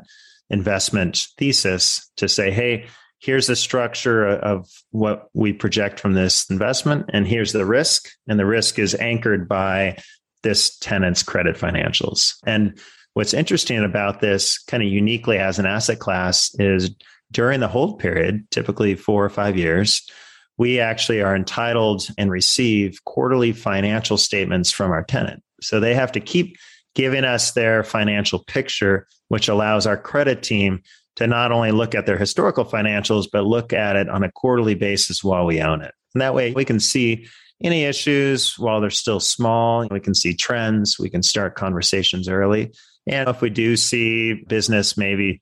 investment 0.50 1.28
thesis 1.38 2.10
to 2.18 2.28
say, 2.28 2.50
hey, 2.50 2.88
here's 3.20 3.48
the 3.48 3.56
structure 3.56 4.25
of 4.28 4.68
what 4.92 5.30
we 5.34 5.51
project 5.51 6.00
from 6.00 6.13
this 6.13 6.50
investment, 6.50 7.10
and 7.13 7.28
here's 7.28 7.51
the 7.51 7.66
risk. 7.66 8.10
And 8.28 8.39
the 8.39 8.46
risk 8.46 8.80
is 8.80 8.96
anchored 8.96 9.48
by 9.48 9.98
this 10.42 10.78
tenant's 10.78 11.22
credit 11.22 11.58
financials. 11.58 12.36
And 12.46 12.80
what's 13.13 13.34
interesting 13.34 13.84
about 13.84 14.22
this, 14.22 14.58
kind 14.63 14.82
of 14.82 14.88
uniquely 14.88 15.38
as 15.38 15.60
an 15.60 15.66
asset 15.66 16.00
class, 16.00 16.56
is 16.60 16.96
during 17.31 17.59
the 17.59 17.67
hold 17.67 18.00
period, 18.00 18.50
typically 18.51 18.95
four 18.95 19.24
or 19.24 19.29
five 19.29 19.57
years, 19.57 20.09
we 20.57 20.79
actually 20.79 21.21
are 21.21 21.36
entitled 21.36 22.07
and 22.17 22.29
receive 22.29 23.03
quarterly 23.05 23.53
financial 23.53 24.17
statements 24.17 24.71
from 24.71 24.91
our 24.91 25.03
tenant. 25.03 25.41
So 25.62 25.79
they 25.79 25.95
have 25.95 26.12
to 26.13 26.19
keep 26.19 26.57
giving 26.95 27.24
us 27.24 27.51
their 27.51 27.83
financial 27.83 28.43
picture, 28.43 29.07
which 29.29 29.48
allows 29.48 29.86
our 29.86 29.98
credit 29.98 30.43
team 30.43 30.81
to 31.15 31.27
not 31.27 31.51
only 31.51 31.71
look 31.71 31.95
at 31.95 32.05
their 32.05 32.17
historical 32.17 32.65
financials, 32.65 33.27
but 33.31 33.45
look 33.45 33.74
at 33.74 33.95
it 33.95 34.09
on 34.09 34.24
a 34.24 34.31
quarterly 34.31 34.75
basis 34.75 35.24
while 35.24 35.45
we 35.45 35.62
own 35.62 35.81
it. 35.81 35.93
And 36.13 36.21
that 36.21 36.33
way 36.33 36.51
we 36.53 36.65
can 36.65 36.79
see 36.79 37.27
any 37.62 37.83
issues 37.83 38.57
while 38.57 38.81
they're 38.81 38.89
still 38.89 39.19
small. 39.19 39.88
We 39.89 40.00
can 40.00 40.15
see 40.15 40.33
trends. 40.33 40.98
We 40.98 41.09
can 41.09 41.24
start 41.24 41.55
conversations 41.55 42.27
early. 42.27 42.71
And 43.05 43.29
if 43.29 43.41
we 43.41 43.50
do 43.50 43.75
see 43.75 44.33
business 44.48 44.98
maybe 44.98 45.41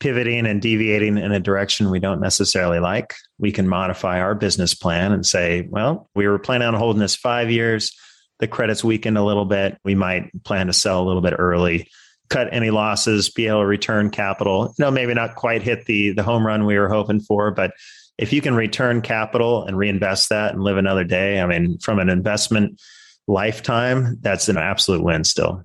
pivoting 0.00 0.46
and 0.46 0.60
deviating 0.60 1.18
in 1.18 1.30
a 1.30 1.38
direction 1.38 1.90
we 1.90 2.00
don't 2.00 2.20
necessarily 2.20 2.80
like, 2.80 3.14
we 3.38 3.52
can 3.52 3.68
modify 3.68 4.20
our 4.20 4.34
business 4.34 4.74
plan 4.74 5.12
and 5.12 5.24
say, 5.24 5.68
well, 5.70 6.08
we 6.14 6.26
were 6.26 6.38
planning 6.38 6.66
on 6.66 6.74
holding 6.74 7.00
this 7.00 7.14
five 7.14 7.50
years. 7.50 7.96
The 8.40 8.48
credits 8.48 8.82
weakened 8.82 9.18
a 9.18 9.24
little 9.24 9.44
bit. 9.44 9.78
We 9.84 9.94
might 9.94 10.30
plan 10.44 10.66
to 10.66 10.72
sell 10.72 11.02
a 11.02 11.06
little 11.06 11.20
bit 11.20 11.34
early, 11.38 11.88
cut 12.30 12.48
any 12.52 12.70
losses, 12.70 13.28
be 13.28 13.46
able 13.46 13.60
to 13.60 13.66
return 13.66 14.10
capital. 14.10 14.74
You 14.78 14.84
know, 14.86 14.90
maybe 14.90 15.12
not 15.12 15.36
quite 15.36 15.62
hit 15.62 15.84
the 15.84 16.12
the 16.12 16.22
home 16.22 16.46
run 16.46 16.64
we 16.64 16.78
were 16.78 16.88
hoping 16.88 17.20
for, 17.20 17.50
but 17.50 17.72
if 18.16 18.32
you 18.32 18.40
can 18.40 18.54
return 18.54 19.02
capital 19.02 19.64
and 19.64 19.76
reinvest 19.76 20.30
that 20.30 20.54
and 20.54 20.62
live 20.62 20.78
another 20.78 21.04
day, 21.04 21.40
I 21.40 21.46
mean, 21.46 21.78
from 21.78 21.98
an 21.98 22.08
investment 22.08 22.80
lifetime, 23.26 24.18
that's 24.20 24.48
an 24.48 24.56
absolute 24.56 25.02
win 25.02 25.24
still. 25.24 25.64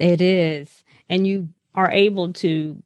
It 0.00 0.20
is. 0.20 0.84
And 1.08 1.26
you 1.26 1.48
are 1.74 1.90
able 1.90 2.32
to 2.34 2.82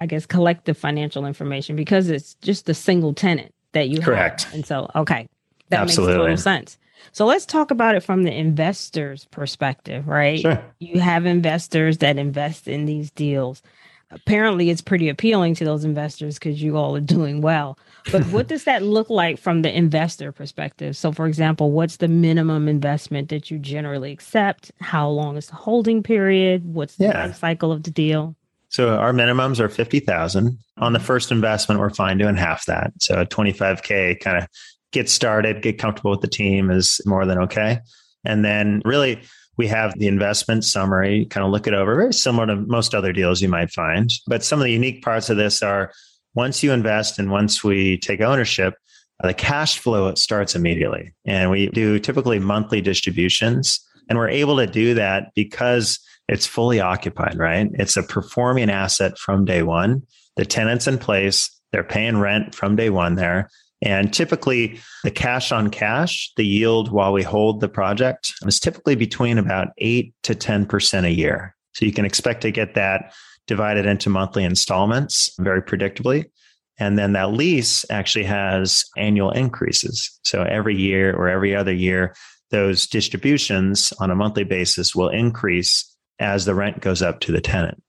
I 0.00 0.06
guess, 0.06 0.26
collect 0.26 0.64
the 0.66 0.74
financial 0.74 1.26
information 1.26 1.76
because 1.76 2.08
it's 2.08 2.34
just 2.36 2.68
a 2.68 2.74
single 2.74 3.14
tenant 3.14 3.52
that 3.72 3.88
you 3.88 4.00
Correct. 4.00 4.44
have. 4.44 4.54
And 4.54 4.66
so, 4.66 4.90
okay, 4.94 5.28
that 5.70 5.80
Absolutely. 5.82 6.14
makes 6.14 6.18
total 6.18 6.36
sense. 6.36 6.78
So 7.12 7.26
let's 7.26 7.46
talk 7.46 7.70
about 7.70 7.94
it 7.94 8.02
from 8.02 8.22
the 8.22 8.32
investor's 8.32 9.26
perspective, 9.26 10.06
right? 10.08 10.40
Sure. 10.40 10.64
You 10.78 11.00
have 11.00 11.26
investors 11.26 11.98
that 11.98 12.18
invest 12.18 12.66
in 12.68 12.86
these 12.86 13.10
deals. 13.10 13.62
Apparently, 14.10 14.70
it's 14.70 14.80
pretty 14.80 15.08
appealing 15.08 15.54
to 15.56 15.64
those 15.64 15.84
investors 15.84 16.38
because 16.38 16.62
you 16.62 16.76
all 16.76 16.94
are 16.96 17.00
doing 17.00 17.40
well. 17.40 17.78
But 18.10 18.26
what 18.30 18.46
does 18.48 18.64
that 18.64 18.82
look 18.82 19.10
like 19.10 19.38
from 19.38 19.62
the 19.62 19.76
investor 19.76 20.30
perspective? 20.32 20.96
So, 20.96 21.10
for 21.12 21.26
example, 21.26 21.72
what's 21.72 21.96
the 21.96 22.08
minimum 22.08 22.68
investment 22.68 23.28
that 23.30 23.50
you 23.50 23.58
generally 23.58 24.12
accept? 24.12 24.70
How 24.80 25.08
long 25.08 25.36
is 25.36 25.48
the 25.48 25.56
holding 25.56 26.02
period? 26.02 26.64
What's 26.74 26.96
the 26.96 27.04
Yeah. 27.04 27.18
life 27.24 27.34
cycle 27.36 27.72
of 27.72 27.82
the 27.82 27.90
deal? 27.90 28.36
So 28.74 28.96
our 28.96 29.12
minimums 29.12 29.60
are 29.60 29.68
50,000. 29.68 30.58
On 30.78 30.92
the 30.92 30.98
mm-hmm. 30.98 31.06
first 31.06 31.30
investment, 31.30 31.80
we're 31.80 31.90
fine 31.90 32.18
doing 32.18 32.34
half 32.34 32.66
that. 32.66 32.90
So 32.98 33.24
25K 33.24 34.18
kind 34.18 34.36
of 34.36 34.48
get 34.90 35.08
started, 35.08 35.62
get 35.62 35.78
comfortable 35.78 36.10
with 36.10 36.22
the 36.22 36.26
team 36.26 36.72
is 36.72 37.00
more 37.06 37.24
than 37.24 37.38
okay. 37.38 37.78
And 38.24 38.44
then 38.44 38.82
really 38.84 39.22
we 39.56 39.68
have 39.68 39.96
the 39.96 40.08
investment 40.08 40.64
summary, 40.64 41.26
kind 41.26 41.46
of 41.46 41.52
look 41.52 41.68
it 41.68 41.72
over, 41.72 41.94
very 41.94 42.12
similar 42.12 42.48
to 42.48 42.56
most 42.56 42.96
other 42.96 43.12
deals 43.12 43.40
you 43.40 43.48
might 43.48 43.70
find. 43.70 44.10
But 44.26 44.42
some 44.42 44.58
of 44.58 44.64
the 44.64 44.72
unique 44.72 45.04
parts 45.04 45.30
of 45.30 45.36
this 45.36 45.62
are 45.62 45.92
once 46.34 46.64
you 46.64 46.72
invest 46.72 47.20
and 47.20 47.30
once 47.30 47.62
we 47.62 47.98
take 47.98 48.22
ownership, 48.22 48.74
the 49.22 49.34
cash 49.34 49.78
flow 49.78 50.12
starts 50.16 50.56
immediately. 50.56 51.14
And 51.24 51.48
we 51.48 51.68
do 51.68 52.00
typically 52.00 52.40
monthly 52.40 52.80
distributions. 52.80 53.78
And 54.08 54.18
we're 54.18 54.30
able 54.30 54.56
to 54.56 54.66
do 54.66 54.94
that 54.94 55.30
because 55.36 56.00
it's 56.28 56.46
fully 56.46 56.80
occupied, 56.80 57.38
right? 57.38 57.68
It's 57.74 57.96
a 57.96 58.02
performing 58.02 58.70
asset 58.70 59.18
from 59.18 59.44
day 59.44 59.62
one. 59.62 60.02
The 60.36 60.44
tenant's 60.44 60.86
in 60.86 60.98
place, 60.98 61.50
they're 61.72 61.84
paying 61.84 62.18
rent 62.18 62.54
from 62.54 62.76
day 62.76 62.90
one 62.90 63.16
there. 63.16 63.48
And 63.82 64.12
typically, 64.12 64.80
the 65.02 65.10
cash 65.10 65.52
on 65.52 65.68
cash, 65.68 66.32
the 66.36 66.46
yield 66.46 66.90
while 66.90 67.12
we 67.12 67.22
hold 67.22 67.60
the 67.60 67.68
project 67.68 68.32
is 68.46 68.58
typically 68.58 68.94
between 68.94 69.36
about 69.36 69.68
8 69.78 70.14
to 70.22 70.34
10% 70.34 71.04
a 71.04 71.10
year. 71.10 71.54
So 71.74 71.84
you 71.84 71.92
can 71.92 72.06
expect 72.06 72.40
to 72.42 72.50
get 72.50 72.74
that 72.74 73.12
divided 73.46 73.84
into 73.84 74.08
monthly 74.08 74.44
installments 74.44 75.30
very 75.38 75.60
predictably. 75.60 76.24
And 76.78 76.98
then 76.98 77.12
that 77.12 77.32
lease 77.32 77.84
actually 77.90 78.24
has 78.24 78.84
annual 78.96 79.30
increases. 79.30 80.18
So 80.24 80.42
every 80.42 80.76
year 80.76 81.14
or 81.14 81.28
every 81.28 81.54
other 81.54 81.72
year, 81.72 82.14
those 82.50 82.86
distributions 82.86 83.92
on 84.00 84.10
a 84.10 84.16
monthly 84.16 84.44
basis 84.44 84.94
will 84.94 85.08
increase 85.08 85.93
as 86.18 86.44
the 86.44 86.54
rent 86.54 86.80
goes 86.80 87.02
up 87.02 87.20
to 87.20 87.32
the 87.32 87.40
tenant. 87.40 87.82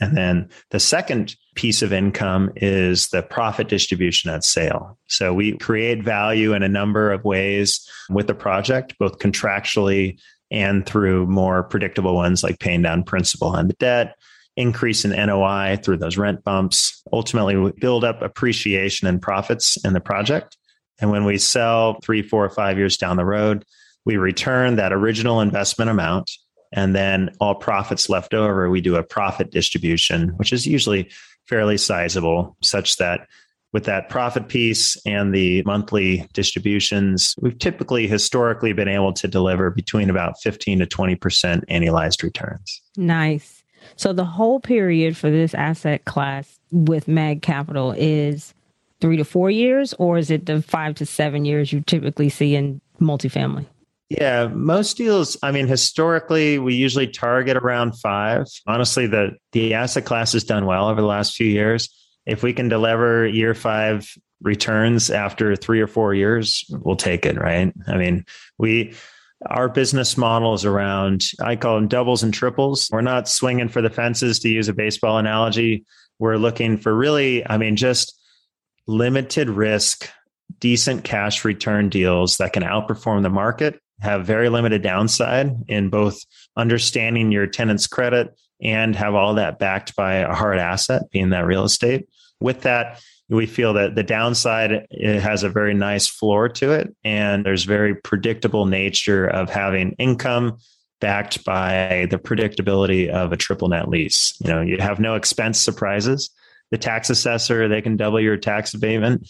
And 0.00 0.16
then 0.16 0.50
the 0.70 0.80
second 0.80 1.36
piece 1.54 1.80
of 1.80 1.92
income 1.92 2.52
is 2.56 3.08
the 3.08 3.22
profit 3.22 3.68
distribution 3.68 4.30
at 4.30 4.44
sale. 4.44 4.98
So 5.06 5.32
we 5.32 5.56
create 5.56 6.02
value 6.02 6.52
in 6.52 6.62
a 6.62 6.68
number 6.68 7.10
of 7.10 7.24
ways 7.24 7.88
with 8.10 8.26
the 8.26 8.34
project, 8.34 8.94
both 8.98 9.18
contractually 9.18 10.20
and 10.50 10.84
through 10.84 11.26
more 11.26 11.62
predictable 11.62 12.14
ones 12.14 12.42
like 12.42 12.60
paying 12.60 12.82
down 12.82 13.04
principal 13.04 13.48
on 13.48 13.68
the 13.68 13.74
debt, 13.74 14.16
increase 14.56 15.04
in 15.04 15.10
NOI 15.10 15.78
through 15.82 15.96
those 15.96 16.18
rent 16.18 16.44
bumps. 16.44 17.02
Ultimately, 17.12 17.56
we 17.56 17.72
build 17.72 18.04
up 18.04 18.22
appreciation 18.22 19.08
and 19.08 19.20
profits 19.20 19.82
in 19.84 19.92
the 19.92 20.00
project. 20.00 20.56
And 20.98 21.10
when 21.10 21.24
we 21.24 21.38
sell 21.38 21.98
three, 22.02 22.22
four, 22.22 22.44
or 22.44 22.50
five 22.50 22.78
years 22.78 22.96
down 22.96 23.16
the 23.16 23.24
road, 23.24 23.64
we 24.04 24.18
return 24.18 24.76
that 24.76 24.92
original 24.92 25.40
investment 25.40 25.90
amount 25.90 26.30
and 26.76 26.94
then 26.94 27.30
all 27.40 27.54
profits 27.54 28.08
left 28.08 28.34
over, 28.34 28.70
we 28.70 28.80
do 28.80 28.96
a 28.96 29.02
profit 29.02 29.50
distribution, 29.50 30.28
which 30.36 30.52
is 30.52 30.66
usually 30.66 31.10
fairly 31.44 31.78
sizable, 31.78 32.56
such 32.62 32.98
that 32.98 33.26
with 33.72 33.84
that 33.84 34.08
profit 34.08 34.48
piece 34.48 34.96
and 35.04 35.34
the 35.34 35.62
monthly 35.64 36.26
distributions, 36.32 37.34
we've 37.40 37.58
typically 37.58 38.06
historically 38.06 38.72
been 38.72 38.88
able 38.88 39.12
to 39.12 39.26
deliver 39.26 39.70
between 39.70 40.08
about 40.08 40.40
15 40.40 40.78
to 40.78 40.86
20% 40.86 41.18
annualized 41.66 42.22
returns. 42.22 42.80
Nice. 42.96 43.64
So 43.96 44.12
the 44.12 44.24
whole 44.24 44.60
period 44.60 45.16
for 45.16 45.30
this 45.30 45.54
asset 45.54 46.04
class 46.04 46.58
with 46.70 47.08
Mag 47.08 47.42
Capital 47.42 47.92
is 47.92 48.54
three 49.00 49.16
to 49.16 49.24
four 49.24 49.50
years, 49.50 49.94
or 49.94 50.18
is 50.18 50.30
it 50.30 50.46
the 50.46 50.62
five 50.62 50.94
to 50.96 51.06
seven 51.06 51.44
years 51.44 51.72
you 51.72 51.80
typically 51.82 52.28
see 52.28 52.54
in 52.54 52.80
multifamily? 53.00 53.66
Yeah, 54.08 54.46
most 54.46 54.96
deals, 54.96 55.36
I 55.42 55.50
mean, 55.50 55.66
historically, 55.66 56.60
we 56.60 56.74
usually 56.74 57.08
target 57.08 57.56
around 57.56 57.98
five. 57.98 58.46
Honestly, 58.66 59.08
the, 59.08 59.32
the 59.50 59.74
asset 59.74 60.04
class 60.04 60.32
has 60.34 60.44
done 60.44 60.64
well 60.64 60.88
over 60.88 61.00
the 61.00 61.06
last 61.06 61.34
few 61.34 61.48
years. 61.48 61.88
If 62.24 62.42
we 62.44 62.52
can 62.52 62.68
deliver 62.68 63.26
year 63.26 63.52
five 63.52 64.08
returns 64.42 65.10
after 65.10 65.56
three 65.56 65.80
or 65.80 65.88
four 65.88 66.14
years, 66.14 66.64
we'll 66.70 66.96
take 66.96 67.26
it, 67.26 67.36
right? 67.36 67.72
I 67.88 67.96
mean, 67.96 68.24
we, 68.58 68.94
our 69.46 69.68
business 69.68 70.16
model 70.16 70.54
is 70.54 70.64
around, 70.64 71.24
I 71.40 71.56
call 71.56 71.74
them 71.74 71.88
doubles 71.88 72.22
and 72.22 72.32
triples. 72.32 72.88
We're 72.92 73.00
not 73.00 73.28
swinging 73.28 73.68
for 73.68 73.82
the 73.82 73.90
fences 73.90 74.38
to 74.40 74.48
use 74.48 74.68
a 74.68 74.72
baseball 74.72 75.18
analogy. 75.18 75.84
We're 76.20 76.36
looking 76.36 76.78
for 76.78 76.94
really, 76.94 77.44
I 77.44 77.58
mean, 77.58 77.74
just 77.74 78.16
limited 78.86 79.50
risk, 79.50 80.08
decent 80.60 81.02
cash 81.02 81.44
return 81.44 81.88
deals 81.88 82.36
that 82.36 82.52
can 82.52 82.62
outperform 82.62 83.22
the 83.22 83.30
market, 83.30 83.80
have 84.00 84.26
very 84.26 84.48
limited 84.48 84.82
downside 84.82 85.52
in 85.68 85.90
both 85.90 86.18
understanding 86.56 87.32
your 87.32 87.46
tenant's 87.46 87.86
credit 87.86 88.36
and 88.62 88.96
have 88.96 89.14
all 89.14 89.34
that 89.34 89.58
backed 89.58 89.96
by 89.96 90.16
a 90.16 90.34
hard 90.34 90.58
asset, 90.58 91.02
being 91.10 91.30
that 91.30 91.46
real 91.46 91.64
estate. 91.64 92.08
With 92.40 92.62
that, 92.62 93.00
we 93.28 93.46
feel 93.46 93.74
that 93.74 93.94
the 93.94 94.02
downside 94.02 94.86
it 94.90 95.20
has 95.20 95.42
a 95.42 95.48
very 95.48 95.74
nice 95.74 96.06
floor 96.06 96.48
to 96.48 96.72
it 96.72 96.94
and 97.02 97.44
there's 97.44 97.64
very 97.64 97.94
predictable 97.94 98.66
nature 98.66 99.26
of 99.26 99.50
having 99.50 99.92
income 99.98 100.58
backed 101.00 101.44
by 101.44 102.06
the 102.10 102.18
predictability 102.18 103.08
of 103.08 103.32
a 103.32 103.36
triple 103.36 103.68
net 103.68 103.88
lease. 103.88 104.34
You 104.40 104.50
know 104.50 104.60
you 104.60 104.78
have 104.78 105.00
no 105.00 105.14
expense 105.14 105.60
surprises. 105.60 106.30
The 106.70 106.78
tax 106.78 107.10
assessor 107.10 107.68
they 107.68 107.82
can 107.82 107.96
double 107.96 108.20
your 108.20 108.36
tax 108.36 108.74
abatement. 108.74 109.28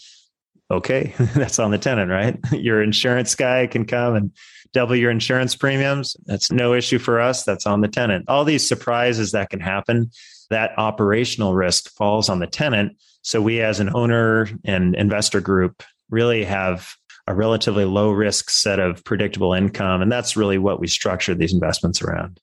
Okay 0.69 1.13
that's 1.35 1.59
on 1.59 1.71
the 1.71 1.77
tenant 1.77 2.11
right? 2.11 2.37
Your 2.51 2.83
insurance 2.83 3.35
guy 3.35 3.67
can 3.67 3.85
come 3.85 4.15
and 4.15 4.31
double 4.73 4.95
your 4.95 5.11
insurance 5.11 5.55
premiums 5.55 6.15
that's 6.25 6.51
no 6.51 6.73
issue 6.73 6.99
for 6.99 7.19
us 7.19 7.43
that's 7.43 7.65
on 7.65 7.81
the 7.81 7.87
tenant 7.87 8.25
all 8.27 8.43
these 8.43 8.67
surprises 8.67 9.31
that 9.31 9.49
can 9.49 9.59
happen 9.59 10.09
that 10.49 10.71
operational 10.77 11.55
risk 11.55 11.89
falls 11.91 12.29
on 12.29 12.39
the 12.39 12.47
tenant 12.47 12.95
so 13.27 13.41
we, 13.41 13.59
as 13.59 13.81
an 13.81 13.93
owner 13.93 14.47
and 14.63 14.95
investor 14.95 15.41
group, 15.41 15.83
really 16.09 16.45
have 16.45 16.95
a 17.27 17.35
relatively 17.35 17.83
low 17.83 18.11
risk 18.11 18.49
set 18.49 18.79
of 18.79 19.03
predictable 19.03 19.51
income. 19.51 20.01
And 20.01 20.09
that's 20.09 20.37
really 20.37 20.57
what 20.57 20.79
we 20.79 20.87
structure 20.87 21.35
these 21.35 21.51
investments 21.51 22.01
around. 22.01 22.39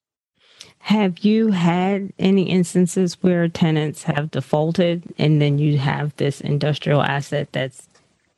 Have 0.81 1.21
you 1.21 1.53
had 1.53 2.13
any 2.19 2.51
instances 2.51 3.15
where 3.23 3.49
tenants 3.49 4.03
have 4.03 4.31
defaulted 4.31 5.05
and 5.17 5.41
then 5.41 5.59
you 5.59 5.79
have 5.79 6.15
this 6.17 6.43
industrial 6.43 7.01
asset 7.01 7.49
that's 7.53 7.89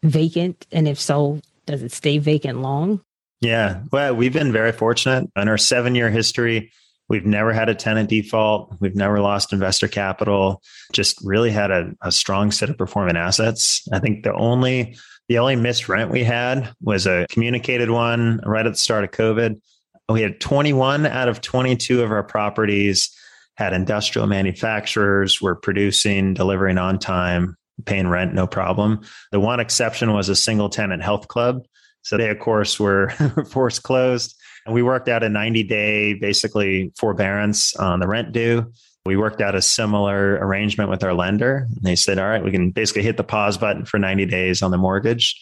vacant? 0.05 0.69
And 0.71 0.87
if 0.87 1.01
so, 1.01 1.41
does 1.67 1.83
it 1.83 1.91
stay 1.91 2.19
vacant 2.19 2.63
long? 2.63 3.01
Yeah. 3.41 3.83
Well, 3.93 4.15
we've 4.15 4.33
been 4.33 4.53
very 4.53 4.73
fortunate 4.73 5.31
in 5.37 5.49
our 5.49 5.59
seven 5.59 5.95
year 5.95 6.11
history. 6.11 6.73
We've 7.09 7.27
never 7.27 7.53
had 7.53 7.69
a 7.69 7.75
tenant 7.75 8.09
default. 8.09 8.75
We've 8.81 8.97
never 8.97 9.21
lost 9.21 9.53
investor 9.53 9.89
capital. 9.89 10.63
Just 10.93 11.19
really 11.25 11.51
had 11.51 11.71
a, 11.71 11.93
a 12.03 12.11
strong 12.11 12.51
set 12.51 12.71
of 12.71 12.79
performing 12.79 13.17
assets. 13.17 13.87
I 13.93 14.01
think 14.01 14.25
the 14.25 14.35
only 14.35 14.97
the 15.29 15.39
only 15.39 15.57
missed 15.57 15.89
rent 15.89 16.11
we 16.11 16.25
had 16.25 16.73
was 16.81 17.07
a 17.07 17.27
communicated 17.31 17.91
one 17.91 18.41
right 18.45 18.67
at 18.67 18.73
the 18.73 18.79
start 18.79 19.05
of 19.05 19.11
COVID. 19.11 19.61
We 20.09 20.23
had 20.23 20.41
21 20.41 21.07
out 21.07 21.29
of 21.29 21.41
22 21.41 22.03
of 22.03 22.13
our 22.13 22.23
properties 22.23 23.11
had 23.57 23.73
industrial 23.73 24.27
manufacturers 24.27 25.41
were 25.41 25.55
producing, 25.55 26.35
delivering 26.35 26.79
on 26.79 26.99
time, 26.99 27.57
paying 27.87 28.09
rent, 28.09 28.35
no 28.35 28.47
problem. 28.47 29.01
The 29.33 29.41
one 29.41 29.61
exception 29.61 30.13
was 30.13 30.29
a 30.29 30.37
single 30.37 30.69
tenant 30.69 31.03
health 31.03 31.29
club. 31.29 31.65
So 32.07 32.17
they, 32.17 32.31
of 32.31 32.39
course, 32.39 32.79
were 32.79 33.11
forced 33.51 33.83
closed. 33.83 34.37
And 34.65 34.73
we 34.73 34.81
worked 34.81 35.09
out 35.09 35.25
a 35.25 35.29
90 35.29 35.65
day, 35.65 36.15
basically 36.15 36.93
forbearance 36.97 37.75
on 37.75 37.99
the 37.99 38.07
rent 38.07 38.31
due. 38.31 38.73
We 39.05 39.17
worked 39.17 39.41
out 39.41 39.57
a 39.57 39.63
similar 39.63 40.35
arrangement 40.35 40.89
with 40.89 41.03
our 41.03 41.15
lender. 41.15 41.67
And 41.69 41.83
they 41.83 41.97
said, 41.97 42.21
all 42.21 42.29
right, 42.29 42.45
we 42.45 42.53
can 42.53 42.71
basically 42.71 43.03
hit 43.03 43.17
the 43.17 43.25
pause 43.25 43.59
button 43.59 43.87
for 43.87 43.99
90 43.99 44.25
days 44.27 44.63
on 44.63 44.71
the 44.71 44.79
mortgage. 44.79 45.35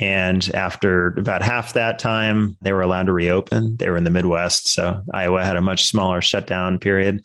And 0.00 0.52
after 0.52 1.14
about 1.16 1.42
half 1.42 1.74
that 1.74 2.00
time, 2.00 2.56
they 2.60 2.72
were 2.72 2.82
allowed 2.82 3.06
to 3.06 3.12
reopen. 3.12 3.76
They 3.76 3.88
were 3.88 3.96
in 3.96 4.04
the 4.04 4.10
Midwest. 4.10 4.66
So 4.66 5.04
Iowa 5.14 5.44
had 5.44 5.56
a 5.56 5.60
much 5.60 5.86
smaller 5.86 6.20
shutdown 6.20 6.80
period. 6.80 7.24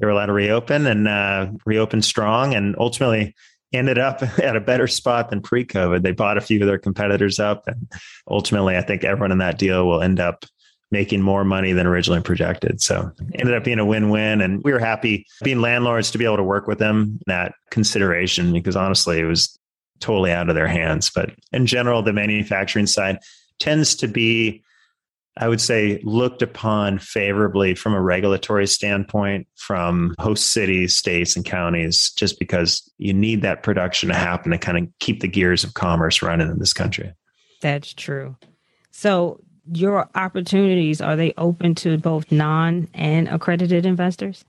They 0.00 0.04
were 0.04 0.12
allowed 0.12 0.26
to 0.26 0.34
reopen 0.34 0.86
and 0.86 1.08
uh, 1.08 1.48
reopen 1.64 2.02
strong 2.02 2.54
and 2.54 2.76
ultimately 2.78 3.34
ended 3.72 3.98
up 3.98 4.22
at 4.38 4.56
a 4.56 4.60
better 4.60 4.86
spot 4.86 5.30
than 5.30 5.40
pre 5.40 5.64
COVID. 5.64 6.02
They 6.02 6.12
bought 6.12 6.38
a 6.38 6.42
few 6.42 6.60
of 6.60 6.66
their 6.66 6.78
competitors 6.78 7.38
up. 7.38 7.66
And 7.66 7.90
ultimately, 8.28 8.76
I 8.76 8.82
think 8.82 9.04
everyone 9.04 9.32
in 9.32 9.38
that 9.38 9.58
deal 9.58 9.86
will 9.86 10.02
end 10.02 10.20
up 10.20 10.44
making 10.90 11.20
more 11.20 11.44
money 11.44 11.72
than 11.72 11.86
originally 11.86 12.22
projected. 12.22 12.80
So 12.80 13.10
ended 13.34 13.54
up 13.54 13.64
being 13.64 13.78
a 13.78 13.84
win-win. 13.84 14.40
And 14.40 14.62
we 14.64 14.72
were 14.72 14.78
happy 14.78 15.26
being 15.44 15.60
landlords 15.60 16.10
to 16.12 16.18
be 16.18 16.24
able 16.24 16.38
to 16.38 16.42
work 16.42 16.66
with 16.66 16.78
them 16.78 17.18
that 17.26 17.54
consideration 17.70 18.52
because 18.52 18.76
honestly, 18.76 19.20
it 19.20 19.24
was 19.24 19.58
totally 20.00 20.32
out 20.32 20.48
of 20.48 20.54
their 20.54 20.68
hands. 20.68 21.10
But 21.14 21.30
in 21.52 21.66
general, 21.66 22.02
the 22.02 22.12
manufacturing 22.12 22.86
side 22.86 23.18
tends 23.58 23.96
to 23.96 24.08
be, 24.08 24.62
I 25.38 25.48
would 25.48 25.60
say, 25.60 26.00
looked 26.02 26.42
upon 26.42 26.98
favorably 26.98 27.74
from 27.74 27.94
a 27.94 28.00
regulatory 28.00 28.66
standpoint 28.66 29.46
from 29.56 30.14
host 30.18 30.52
cities, 30.52 30.96
states, 30.96 31.36
and 31.36 31.44
counties, 31.44 32.10
just 32.16 32.38
because 32.38 32.90
you 32.98 33.14
need 33.14 33.42
that 33.42 33.62
production 33.62 34.08
to 34.08 34.16
happen 34.16 34.50
to 34.50 34.58
kind 34.58 34.78
of 34.78 34.88
keep 34.98 35.20
the 35.20 35.28
gears 35.28 35.62
of 35.62 35.74
commerce 35.74 36.22
running 36.22 36.50
in 36.50 36.58
this 36.58 36.72
country. 36.72 37.12
That's 37.60 37.94
true. 37.94 38.36
So 38.90 39.40
your 39.72 40.08
opportunities 40.14 41.00
are 41.00 41.16
they 41.16 41.34
open 41.36 41.74
to 41.76 41.98
both 41.98 42.32
non 42.32 42.88
and 42.94 43.28
accredited 43.28 43.86
investors? 43.86 44.44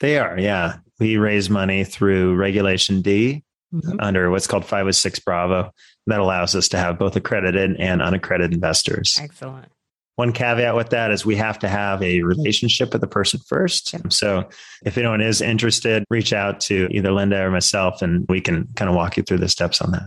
They 0.00 0.18
are, 0.18 0.38
yeah. 0.38 0.76
We 1.00 1.16
raise 1.16 1.48
money 1.48 1.84
through 1.84 2.36
Regulation 2.36 3.00
D 3.00 3.44
mm-hmm. 3.72 3.96
under 4.00 4.30
what's 4.30 4.46
called 4.46 4.64
506 4.64 5.18
Bravo. 5.20 5.72
That 6.06 6.20
allows 6.20 6.54
us 6.54 6.68
to 6.68 6.78
have 6.78 6.98
both 6.98 7.16
accredited 7.16 7.76
and 7.78 8.02
unaccredited 8.02 8.52
investors. 8.52 9.18
Excellent. 9.20 9.68
One 10.16 10.32
caveat 10.32 10.76
with 10.76 10.90
that 10.90 11.10
is 11.10 11.26
we 11.26 11.34
have 11.36 11.58
to 11.60 11.68
have 11.68 12.00
a 12.02 12.22
relationship 12.22 12.92
with 12.92 13.00
the 13.00 13.08
person 13.08 13.40
first. 13.48 13.94
So 14.12 14.48
if 14.84 14.96
anyone 14.96 15.20
is 15.20 15.40
interested, 15.40 16.04
reach 16.08 16.32
out 16.32 16.60
to 16.60 16.88
either 16.92 17.10
Linda 17.10 17.42
or 17.42 17.50
myself 17.50 18.00
and 18.00 18.24
we 18.28 18.40
can 18.40 18.68
kind 18.76 18.88
of 18.88 18.94
walk 18.94 19.16
you 19.16 19.24
through 19.24 19.38
the 19.38 19.48
steps 19.48 19.80
on 19.80 19.90
that. 19.90 20.04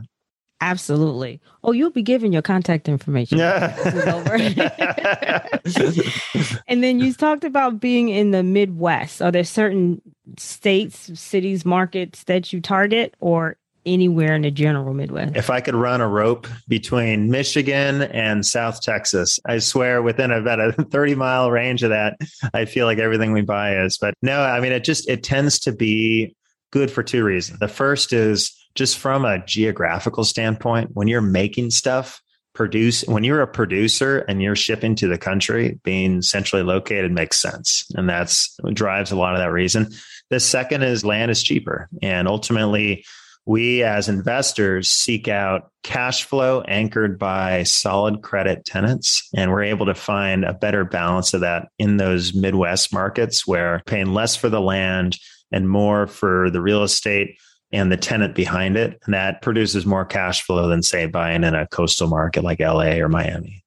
Absolutely. 0.60 1.40
Oh, 1.64 1.72
you'll 1.72 1.92
be 1.92 2.02
giving 2.02 2.34
your 2.34 2.42
contact 2.42 2.90
information. 2.90 3.38
Yeah. 3.38 3.76
and 6.68 6.84
then 6.84 7.00
you 7.00 7.14
talked 7.14 7.44
about 7.44 7.80
being 7.80 8.10
in 8.10 8.32
the 8.32 8.42
Midwest. 8.42 9.22
Are 9.22 9.32
there 9.32 9.44
certain 9.44 10.02
states, 10.38 11.12
cities, 11.20 11.64
markets 11.64 12.24
that 12.24 12.52
you 12.52 12.60
target 12.60 13.14
or 13.20 13.58
anywhere 13.88 14.36
in 14.36 14.44
the 14.44 14.52
general 14.52 14.94
Midwest? 14.94 15.36
If 15.36 15.50
I 15.50 15.62
could 15.62 15.76
run 15.76 16.02
a 16.02 16.08
rope 16.08 16.48
between 16.68 17.32
Michigan 17.32 18.04
and 18.04 18.46
South 18.46 18.82
Texas, 18.82 19.40
I 19.46 19.60
swear 19.60 20.02
within 20.04 20.32
about 20.32 20.60
a 20.60 20.72
30 20.92 21.16
mile 21.16 21.50
range 21.50 21.84
of 21.84 21.90
that, 21.90 22.18
I 22.54 22.66
feel 22.66 22.86
like 22.86 23.00
everything 23.00 23.32
we 23.32 23.42
buy 23.42 23.78
is. 23.78 23.98
But 23.98 24.14
no, 24.22 24.42
I 24.42 24.60
mean, 24.60 24.72
it 24.72 24.84
just, 24.84 25.10
it 25.10 25.24
tends 25.24 25.60
to 25.60 25.72
be 25.72 26.36
good 26.72 26.92
for 26.92 27.02
two 27.02 27.24
reasons. 27.24 27.60
The 27.60 27.68
first 27.68 28.14
is 28.14 28.54
just 28.76 28.98
from 28.98 29.26
a 29.26 29.44
geographical 29.46 30.24
standpoint, 30.24 30.92
when 30.94 31.08
you're 31.08 31.22
making 31.22 31.72
stuff, 31.72 32.22
produce 32.54 33.04
when 33.04 33.24
you're 33.24 33.42
a 33.42 33.48
producer 33.48 34.26
and 34.28 34.42
you're 34.42 34.56
shipping 34.56 34.96
to 34.96 35.08
the 35.08 35.18
country, 35.18 35.80
being 35.84 36.22
centrally 36.22 36.64
located 36.64 37.12
makes 37.12 37.38
sense. 37.38 37.86
And 37.96 38.10
that's 38.10 38.58
drives 38.74 39.12
a 39.12 39.16
lot 39.16 39.34
of 39.34 39.40
that 39.40 39.52
reason. 39.52 39.90
The 40.30 40.40
second 40.40 40.84
is 40.84 41.06
land 41.06 41.32
is 41.32 41.44
cheaper. 41.44 41.88
And 42.02 42.28
ultimately, 42.28 43.06
we 43.48 43.82
as 43.82 44.10
investors 44.10 44.90
seek 44.90 45.30
out 45.30 45.72
cash 45.82 46.26
flow 46.26 46.62
anchored 46.68 47.18
by 47.18 47.64
solid 47.64 48.22
credit 48.22 48.66
tenants. 48.66 49.30
And 49.34 49.50
we're 49.50 49.64
able 49.64 49.86
to 49.86 49.96
find 49.96 50.44
a 50.44 50.54
better 50.54 50.84
balance 50.84 51.34
of 51.34 51.42
that 51.42 51.70
in 51.80 51.96
those 51.96 52.34
Midwest 52.34 52.94
markets 52.94 53.48
where 53.48 53.82
paying 53.86 54.14
less 54.14 54.36
for 54.36 54.50
the 54.50 54.60
land 54.60 55.18
and 55.50 55.70
more 55.70 56.08
for 56.08 56.50
the 56.50 56.60
real 56.60 56.84
estate 56.84 57.40
and 57.72 57.90
the 57.90 57.96
tenant 57.96 58.36
behind 58.36 58.76
it. 58.76 59.00
And 59.06 59.14
that 59.14 59.42
produces 59.42 59.86
more 59.86 60.04
cash 60.04 60.42
flow 60.42 60.68
than, 60.68 60.84
say, 60.84 61.06
buying 61.06 61.46
in 61.46 61.56
a 61.56 61.68
coastal 61.68 62.10
market 62.10 62.44
like 62.44 62.60
LA 62.60 62.98
or 62.98 63.08
Miami. 63.08 63.64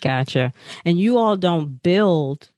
Gotcha. 0.00 0.54
And 0.86 0.98
you 0.98 1.18
all 1.18 1.36
don't 1.36 1.82
build 1.82 2.48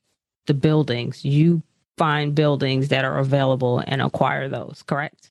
the 0.47 0.53
buildings, 0.53 1.25
you 1.25 1.63
find 1.97 2.33
buildings 2.33 2.87
that 2.87 3.03
are 3.03 3.19
available 3.19 3.83
and 3.85 4.01
acquire 4.01 4.47
those, 4.47 4.83
correct? 4.87 5.30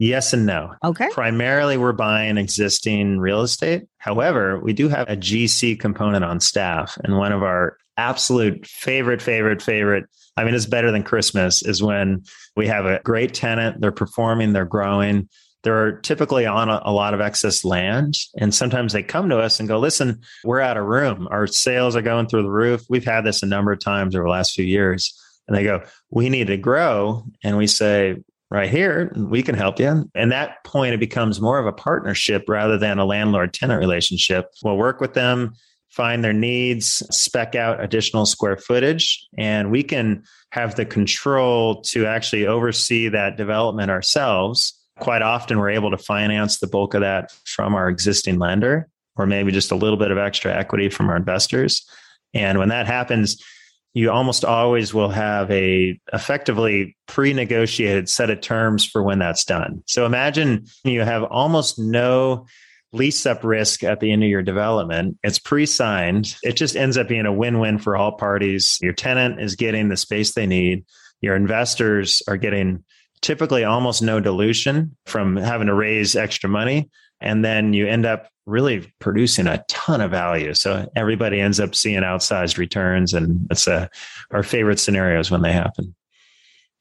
Yes 0.00 0.32
and 0.32 0.46
no. 0.46 0.74
Okay. 0.82 1.08
Primarily, 1.12 1.76
we're 1.76 1.92
buying 1.92 2.38
existing 2.38 3.18
real 3.18 3.42
estate. 3.42 3.84
However, 3.98 4.58
we 4.58 4.72
do 4.72 4.88
have 4.88 5.08
a 5.08 5.16
GC 5.16 5.78
component 5.78 6.24
on 6.24 6.40
staff. 6.40 6.96
And 7.04 7.18
one 7.18 7.32
of 7.32 7.42
our 7.42 7.76
absolute 7.98 8.66
favorite, 8.66 9.20
favorite, 9.20 9.60
favorite 9.60 10.06
I 10.36 10.44
mean, 10.44 10.54
it's 10.54 10.64
better 10.64 10.90
than 10.90 11.02
Christmas 11.02 11.62
is 11.62 11.82
when 11.82 12.24
we 12.56 12.66
have 12.66 12.86
a 12.86 13.00
great 13.04 13.34
tenant, 13.34 13.82
they're 13.82 13.92
performing, 13.92 14.54
they're 14.54 14.64
growing, 14.64 15.28
they're 15.64 15.98
typically 15.98 16.46
on 16.46 16.70
a, 16.70 16.80
a, 16.86 16.92
lot 16.92 17.12
of 17.12 17.20
excess 17.20 17.62
land. 17.62 18.16
And 18.38 18.54
sometimes 18.54 18.94
they 18.94 19.02
come 19.02 19.28
to 19.28 19.38
us 19.38 19.60
and 19.60 19.68
go, 19.68 19.78
listen, 19.78 20.22
we're 20.42 20.60
out 20.60 20.78
of 20.78 20.86
room. 20.86 21.28
Our 21.30 21.46
sales 21.46 21.94
are 21.94 22.00
going 22.00 22.26
through 22.26 22.44
the 22.44 22.50
roof. 22.50 22.82
We've 22.88 23.04
had 23.04 23.24
this 23.24 23.42
a 23.42 23.46
number 23.46 23.70
of 23.70 23.80
times 23.80 24.14
over 24.16 24.24
the 24.24 24.30
last 24.30 24.54
few 24.54 24.64
years. 24.64 25.14
And 25.46 25.54
they 25.54 25.64
go, 25.64 25.82
we 26.08 26.30
need 26.30 26.46
to 26.46 26.56
grow. 26.56 27.24
And 27.44 27.58
we 27.58 27.66
say, 27.66 28.16
right 28.50 28.68
here, 28.68 29.12
we 29.16 29.42
can 29.42 29.54
help 29.54 29.78
you. 29.78 30.10
And 30.14 30.32
that 30.32 30.64
point, 30.64 30.94
it 30.94 31.00
becomes 31.00 31.40
more 31.40 31.58
of 31.58 31.66
a 31.66 31.72
partnership 31.72 32.44
rather 32.48 32.76
than 32.76 32.98
a 32.98 33.04
landlord 33.04 33.54
tenant 33.54 33.80
relationship. 33.80 34.46
We'll 34.64 34.76
work 34.76 35.00
with 35.00 35.14
them, 35.14 35.54
find 35.90 36.24
their 36.24 36.32
needs, 36.32 37.02
spec 37.10 37.54
out 37.54 37.82
additional 37.82 38.26
square 38.26 38.56
footage, 38.56 39.24
and 39.38 39.70
we 39.70 39.82
can 39.82 40.24
have 40.50 40.74
the 40.74 40.84
control 40.84 41.80
to 41.82 42.06
actually 42.06 42.46
oversee 42.46 43.08
that 43.08 43.36
development 43.36 43.90
ourselves. 43.90 44.76
Quite 44.98 45.22
often, 45.22 45.58
we're 45.58 45.70
able 45.70 45.90
to 45.90 45.98
finance 45.98 46.58
the 46.58 46.66
bulk 46.66 46.94
of 46.94 47.00
that 47.02 47.32
from 47.44 47.74
our 47.74 47.88
existing 47.88 48.38
lender, 48.38 48.88
or 49.16 49.26
maybe 49.26 49.52
just 49.52 49.70
a 49.70 49.76
little 49.76 49.96
bit 49.96 50.10
of 50.10 50.18
extra 50.18 50.52
equity 50.52 50.88
from 50.88 51.08
our 51.08 51.16
investors. 51.16 51.88
And 52.34 52.58
when 52.58 52.68
that 52.68 52.86
happens, 52.86 53.42
you 53.92 54.10
almost 54.10 54.44
always 54.44 54.94
will 54.94 55.08
have 55.08 55.50
a 55.50 55.98
effectively 56.12 56.96
pre-negotiated 57.06 58.08
set 58.08 58.30
of 58.30 58.40
terms 58.40 58.84
for 58.84 59.02
when 59.02 59.18
that's 59.18 59.44
done. 59.44 59.82
So 59.86 60.06
imagine 60.06 60.66
you 60.84 61.00
have 61.00 61.24
almost 61.24 61.78
no 61.78 62.46
lease 62.92 63.26
up 63.26 63.44
risk 63.44 63.84
at 63.84 64.00
the 64.00 64.12
end 64.12 64.22
of 64.22 64.28
your 64.28 64.42
development. 64.42 65.16
It's 65.22 65.38
pre-signed. 65.38 66.36
It 66.42 66.52
just 66.52 66.76
ends 66.76 66.96
up 66.96 67.08
being 67.08 67.26
a 67.26 67.32
win-win 67.32 67.78
for 67.78 67.96
all 67.96 68.12
parties. 68.12 68.78
Your 68.80 68.92
tenant 68.92 69.40
is 69.40 69.56
getting 69.56 69.88
the 69.88 69.96
space 69.96 70.34
they 70.34 70.46
need. 70.46 70.84
Your 71.20 71.36
investors 71.36 72.22
are 72.26 72.36
getting 72.36 72.84
typically 73.22 73.64
almost 73.64 74.02
no 74.02 74.18
dilution 74.18 74.96
from 75.06 75.36
having 75.36 75.66
to 75.66 75.74
raise 75.74 76.16
extra 76.16 76.48
money. 76.48 76.90
And 77.20 77.44
then 77.44 77.72
you 77.72 77.86
end 77.86 78.06
up 78.06 78.28
really 78.46 78.92
producing 78.98 79.46
a 79.46 79.64
ton 79.68 80.00
of 80.00 80.10
value. 80.10 80.54
So 80.54 80.90
everybody 80.96 81.40
ends 81.40 81.60
up 81.60 81.74
seeing 81.74 82.00
outsized 82.00 82.58
returns. 82.58 83.12
And 83.12 83.46
it's 83.50 83.66
a, 83.66 83.74
uh, 83.74 83.86
our 84.32 84.42
favorite 84.42 84.80
scenarios 84.80 85.30
when 85.30 85.42
they 85.42 85.52
happen. 85.52 85.94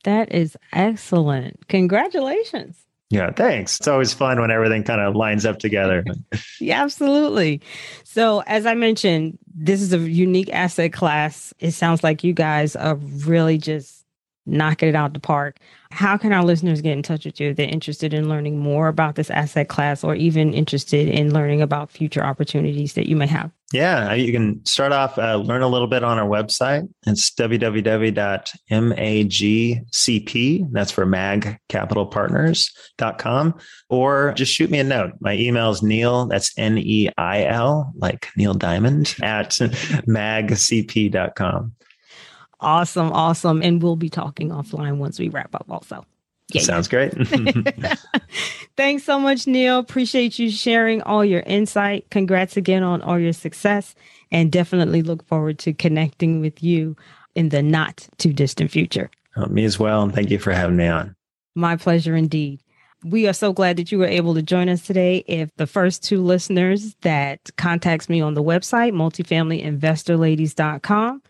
That 0.04 0.34
is 0.34 0.58
excellent. 0.71 1.67
Congratulations. 1.67 2.78
Yeah, 3.12 3.32
thanks. 3.32 3.80
It's 3.80 3.88
always 3.88 4.13
fun 4.13 4.39
when 4.39 4.52
everything 4.52 4.84
kind 4.84 5.02
of 5.02 5.15
lines 5.15 5.45
up 5.45 5.58
together. 5.58 6.04
yeah, 6.60 6.84
absolutely. 6.84 7.62
So, 8.04 8.43
as 8.45 8.67
I 8.67 8.75
mentioned, 8.75 9.39
this 9.54 9.82
is 9.82 9.93
a 9.93 9.97
unique 9.97 10.54
asset 10.54 10.93
class. 10.93 11.52
It 11.60 11.71
sounds 11.71 12.04
like 12.04 12.23
you 12.23 12.34
guys 12.34 12.75
are 12.75 12.95
really 12.95 13.58
just 13.58 13.98
knocking 14.49 14.89
it 14.89 14.95
out 14.95 15.13
the 15.13 15.19
park. 15.19 15.57
How 15.91 16.17
can 16.17 16.33
our 16.33 16.43
listeners 16.43 16.81
get 16.81 16.93
in 16.93 17.01
touch 17.01 17.25
with 17.25 17.39
you 17.39 17.49
if 17.49 17.57
they're 17.57 17.67
interested 17.67 18.13
in 18.13 18.29
learning 18.29 18.59
more 18.59 18.88
about 18.88 19.15
this 19.15 19.31
asset 19.31 19.69
class 19.69 20.03
or 20.03 20.13
even 20.15 20.53
interested 20.53 21.07
in 21.07 21.33
learning 21.33 21.62
about 21.62 21.89
future 21.89 22.23
opportunities 22.23 22.93
that 22.93 23.09
you 23.09 23.15
may 23.15 23.27
have? 23.27 23.51
Yeah, 23.71 24.13
you 24.13 24.31
can 24.31 24.65
start 24.65 24.91
off, 24.91 25.19
uh, 25.19 25.35
learn 25.35 25.62
a 25.62 25.67
little 25.67 25.85
bit 25.88 26.03
on 26.03 26.17
our 26.17 26.27
website. 26.27 26.89
It's 27.05 27.29
www.magcp, 27.31 28.47
that's 30.71 30.91
for 30.91 31.05
magcapitalpartners.com, 31.05 33.59
or 33.89 34.33
just 34.35 34.53
shoot 34.53 34.71
me 34.71 34.79
a 34.79 34.83
note. 34.83 35.12
My 35.19 35.35
email 35.35 35.69
is 35.69 35.83
Neil, 35.83 36.25
that's 36.25 36.51
N 36.57 36.79
E 36.79 37.09
I 37.17 37.45
L, 37.45 37.93
like 37.95 38.29
Neil 38.35 38.55
Diamond, 38.55 39.15
at 39.21 39.49
magcp.com. 40.07 41.75
Awesome, 42.61 43.11
awesome. 43.11 43.61
And 43.61 43.81
we'll 43.81 43.95
be 43.95 44.09
talking 44.09 44.49
offline 44.49 44.97
once 44.97 45.19
we 45.19 45.29
wrap 45.29 45.55
up 45.55 45.65
also. 45.69 46.05
Yeah, 46.51 46.63
Sounds 46.63 46.87
great. 46.87 47.13
Thanks 48.75 49.03
so 49.03 49.19
much, 49.19 49.45
Neil. 49.45 49.77
Appreciate 49.77 50.39
you 50.39 50.49
sharing 50.49 51.03
all 51.03 51.23
your 51.23 51.41
insight. 51.41 52.09
Congrats 52.09 52.57
again 52.57 52.81
on 52.81 53.03
all 53.03 53.19
your 53.19 53.33
success 53.33 53.93
and 54.31 54.51
definitely 54.51 55.03
look 55.03 55.23
forward 55.27 55.59
to 55.59 55.73
connecting 55.73 56.41
with 56.41 56.63
you 56.63 56.95
in 57.35 57.49
the 57.49 57.61
not 57.61 58.07
too 58.17 58.33
distant 58.33 58.71
future. 58.71 59.11
Oh, 59.35 59.45
me 59.45 59.63
as 59.63 59.77
well. 59.77 60.01
And 60.01 60.11
thank 60.13 60.31
you 60.31 60.39
for 60.39 60.51
having 60.51 60.77
me 60.77 60.87
on. 60.87 61.15
My 61.55 61.75
pleasure 61.75 62.15
indeed. 62.15 62.61
We 63.03 63.27
are 63.27 63.33
so 63.33 63.53
glad 63.53 63.77
that 63.77 63.91
you 63.91 63.99
were 63.99 64.07
able 64.07 64.33
to 64.33 64.41
join 64.41 64.69
us 64.69 64.81
today. 64.81 65.23
If 65.27 65.49
the 65.55 65.67
first 65.67 66.03
two 66.03 66.21
listeners 66.21 66.95
that 67.01 67.39
contacts 67.57 68.09
me 68.09 68.21
on 68.21 68.33
the 68.33 68.43
website, 68.43 68.93
multifamilyinvestorladies.com, 68.93 71.21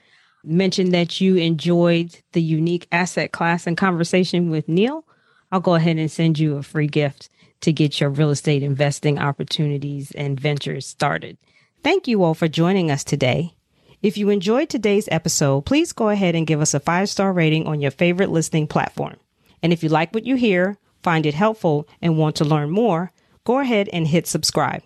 mentioned 0.43 0.93
that 0.93 1.19
you 1.19 1.35
enjoyed 1.35 2.19
the 2.33 2.41
unique 2.41 2.87
asset 2.91 3.31
class 3.31 3.67
and 3.67 3.77
conversation 3.77 4.49
with 4.49 4.67
Neil, 4.67 5.05
I'll 5.51 5.59
go 5.59 5.75
ahead 5.75 5.97
and 5.97 6.11
send 6.11 6.39
you 6.39 6.57
a 6.57 6.63
free 6.63 6.87
gift 6.87 7.29
to 7.61 7.73
get 7.73 7.99
your 7.99 8.09
real 8.09 8.29
estate 8.29 8.63
investing 8.63 9.19
opportunities 9.19 10.11
and 10.11 10.39
ventures 10.39 10.85
started. 10.85 11.37
Thank 11.83 12.07
you 12.07 12.23
all 12.23 12.33
for 12.33 12.47
joining 12.47 12.91
us 12.91 13.03
today. 13.03 13.55
If 14.01 14.17
you 14.17 14.29
enjoyed 14.29 14.69
today's 14.69 15.09
episode, 15.11 15.65
please 15.65 15.91
go 15.91 16.09
ahead 16.09 16.35
and 16.35 16.47
give 16.47 16.61
us 16.61 16.73
a 16.73 16.79
five 16.79 17.09
star 17.09 17.33
rating 17.33 17.67
on 17.67 17.81
your 17.81 17.91
favorite 17.91 18.29
listening 18.29 18.67
platform. 18.67 19.17
And 19.61 19.73
if 19.73 19.83
you 19.83 19.89
like 19.89 20.13
what 20.13 20.25
you 20.25 20.35
hear, 20.35 20.77
find 21.03 21.25
it 21.25 21.33
helpful, 21.33 21.87
and 22.01 22.17
want 22.17 22.37
to 22.37 22.45
learn 22.45 22.69
more, 22.69 23.11
go 23.43 23.59
ahead 23.59 23.89
and 23.91 24.07
hit 24.07 24.27
subscribe. 24.27 24.83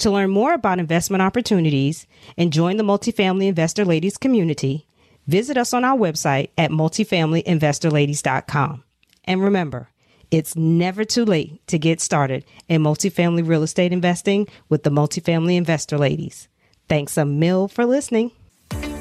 To 0.00 0.10
learn 0.10 0.30
more 0.30 0.52
about 0.54 0.78
investment 0.78 1.20
opportunities 1.20 2.06
and 2.38 2.54
join 2.54 2.78
the 2.78 2.82
Multifamily 2.82 3.48
Investor 3.48 3.84
Ladies 3.84 4.16
community, 4.16 4.86
visit 5.26 5.58
us 5.58 5.74
on 5.74 5.84
our 5.84 5.96
website 5.96 6.48
at 6.56 6.70
multifamilyinvestorladies.com. 6.70 8.84
And 9.24 9.42
remember, 9.42 9.90
it's 10.30 10.56
never 10.56 11.04
too 11.04 11.26
late 11.26 11.66
to 11.66 11.78
get 11.78 12.00
started 12.00 12.46
in 12.66 12.82
multifamily 12.82 13.46
real 13.46 13.62
estate 13.62 13.92
investing 13.92 14.48
with 14.70 14.84
the 14.84 14.90
Multifamily 14.90 15.56
Investor 15.56 15.98
Ladies. 15.98 16.48
Thanks 16.88 17.18
a 17.18 17.26
mill 17.26 17.68
for 17.68 17.84
listening. 17.84 18.30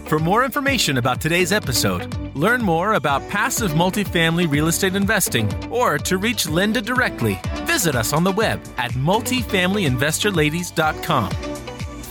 For 0.08 0.20
more 0.20 0.44
information 0.44 0.98
about 0.98 1.22
today's 1.22 1.54
episode, 1.54 2.14
learn 2.36 2.62
more 2.62 2.96
about 2.96 3.26
passive 3.30 3.72
multifamily 3.72 4.52
real 4.52 4.68
estate 4.68 4.96
investing, 4.96 5.50
or 5.72 5.98
to 6.00 6.18
reach 6.18 6.50
Linda 6.50 6.82
directly, 6.82 7.40
visit 7.80 7.96
us 7.96 8.12
on 8.12 8.26
the 8.26 8.32
web 8.34 8.60
at 8.78 8.92
multifamilyinvestorladies.com. 8.92 11.32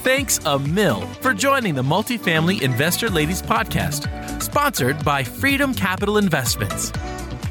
Thanks 0.00 0.40
a 0.46 0.58
mill 0.58 1.02
for 1.20 1.34
joining 1.34 1.74
the 1.74 1.82
Multifamily 1.82 2.62
Investor 2.62 3.10
Ladies 3.10 3.42
podcast, 3.42 4.42
sponsored 4.42 5.04
by 5.04 5.22
Freedom 5.22 5.74
Capital 5.74 6.16
Investments. 6.16 6.90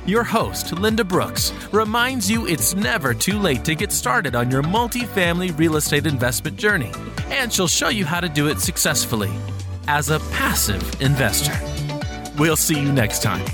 Your 0.07 0.23
host, 0.23 0.73
Linda 0.73 1.03
Brooks, 1.03 1.53
reminds 1.71 2.27
you 2.27 2.47
it's 2.47 2.73
never 2.73 3.13
too 3.13 3.37
late 3.37 3.63
to 3.65 3.75
get 3.75 3.91
started 3.91 4.33
on 4.33 4.49
your 4.49 4.63
multifamily 4.63 5.55
real 5.55 5.75
estate 5.75 6.07
investment 6.07 6.57
journey, 6.57 6.91
and 7.29 7.53
she'll 7.53 7.67
show 7.67 7.89
you 7.89 8.03
how 8.03 8.19
to 8.19 8.29
do 8.29 8.47
it 8.47 8.59
successfully 8.59 9.29
as 9.87 10.09
a 10.09 10.17
passive 10.31 11.03
investor. 11.03 11.53
We'll 12.39 12.55
see 12.55 12.81
you 12.81 12.91
next 12.91 13.21
time. 13.21 13.45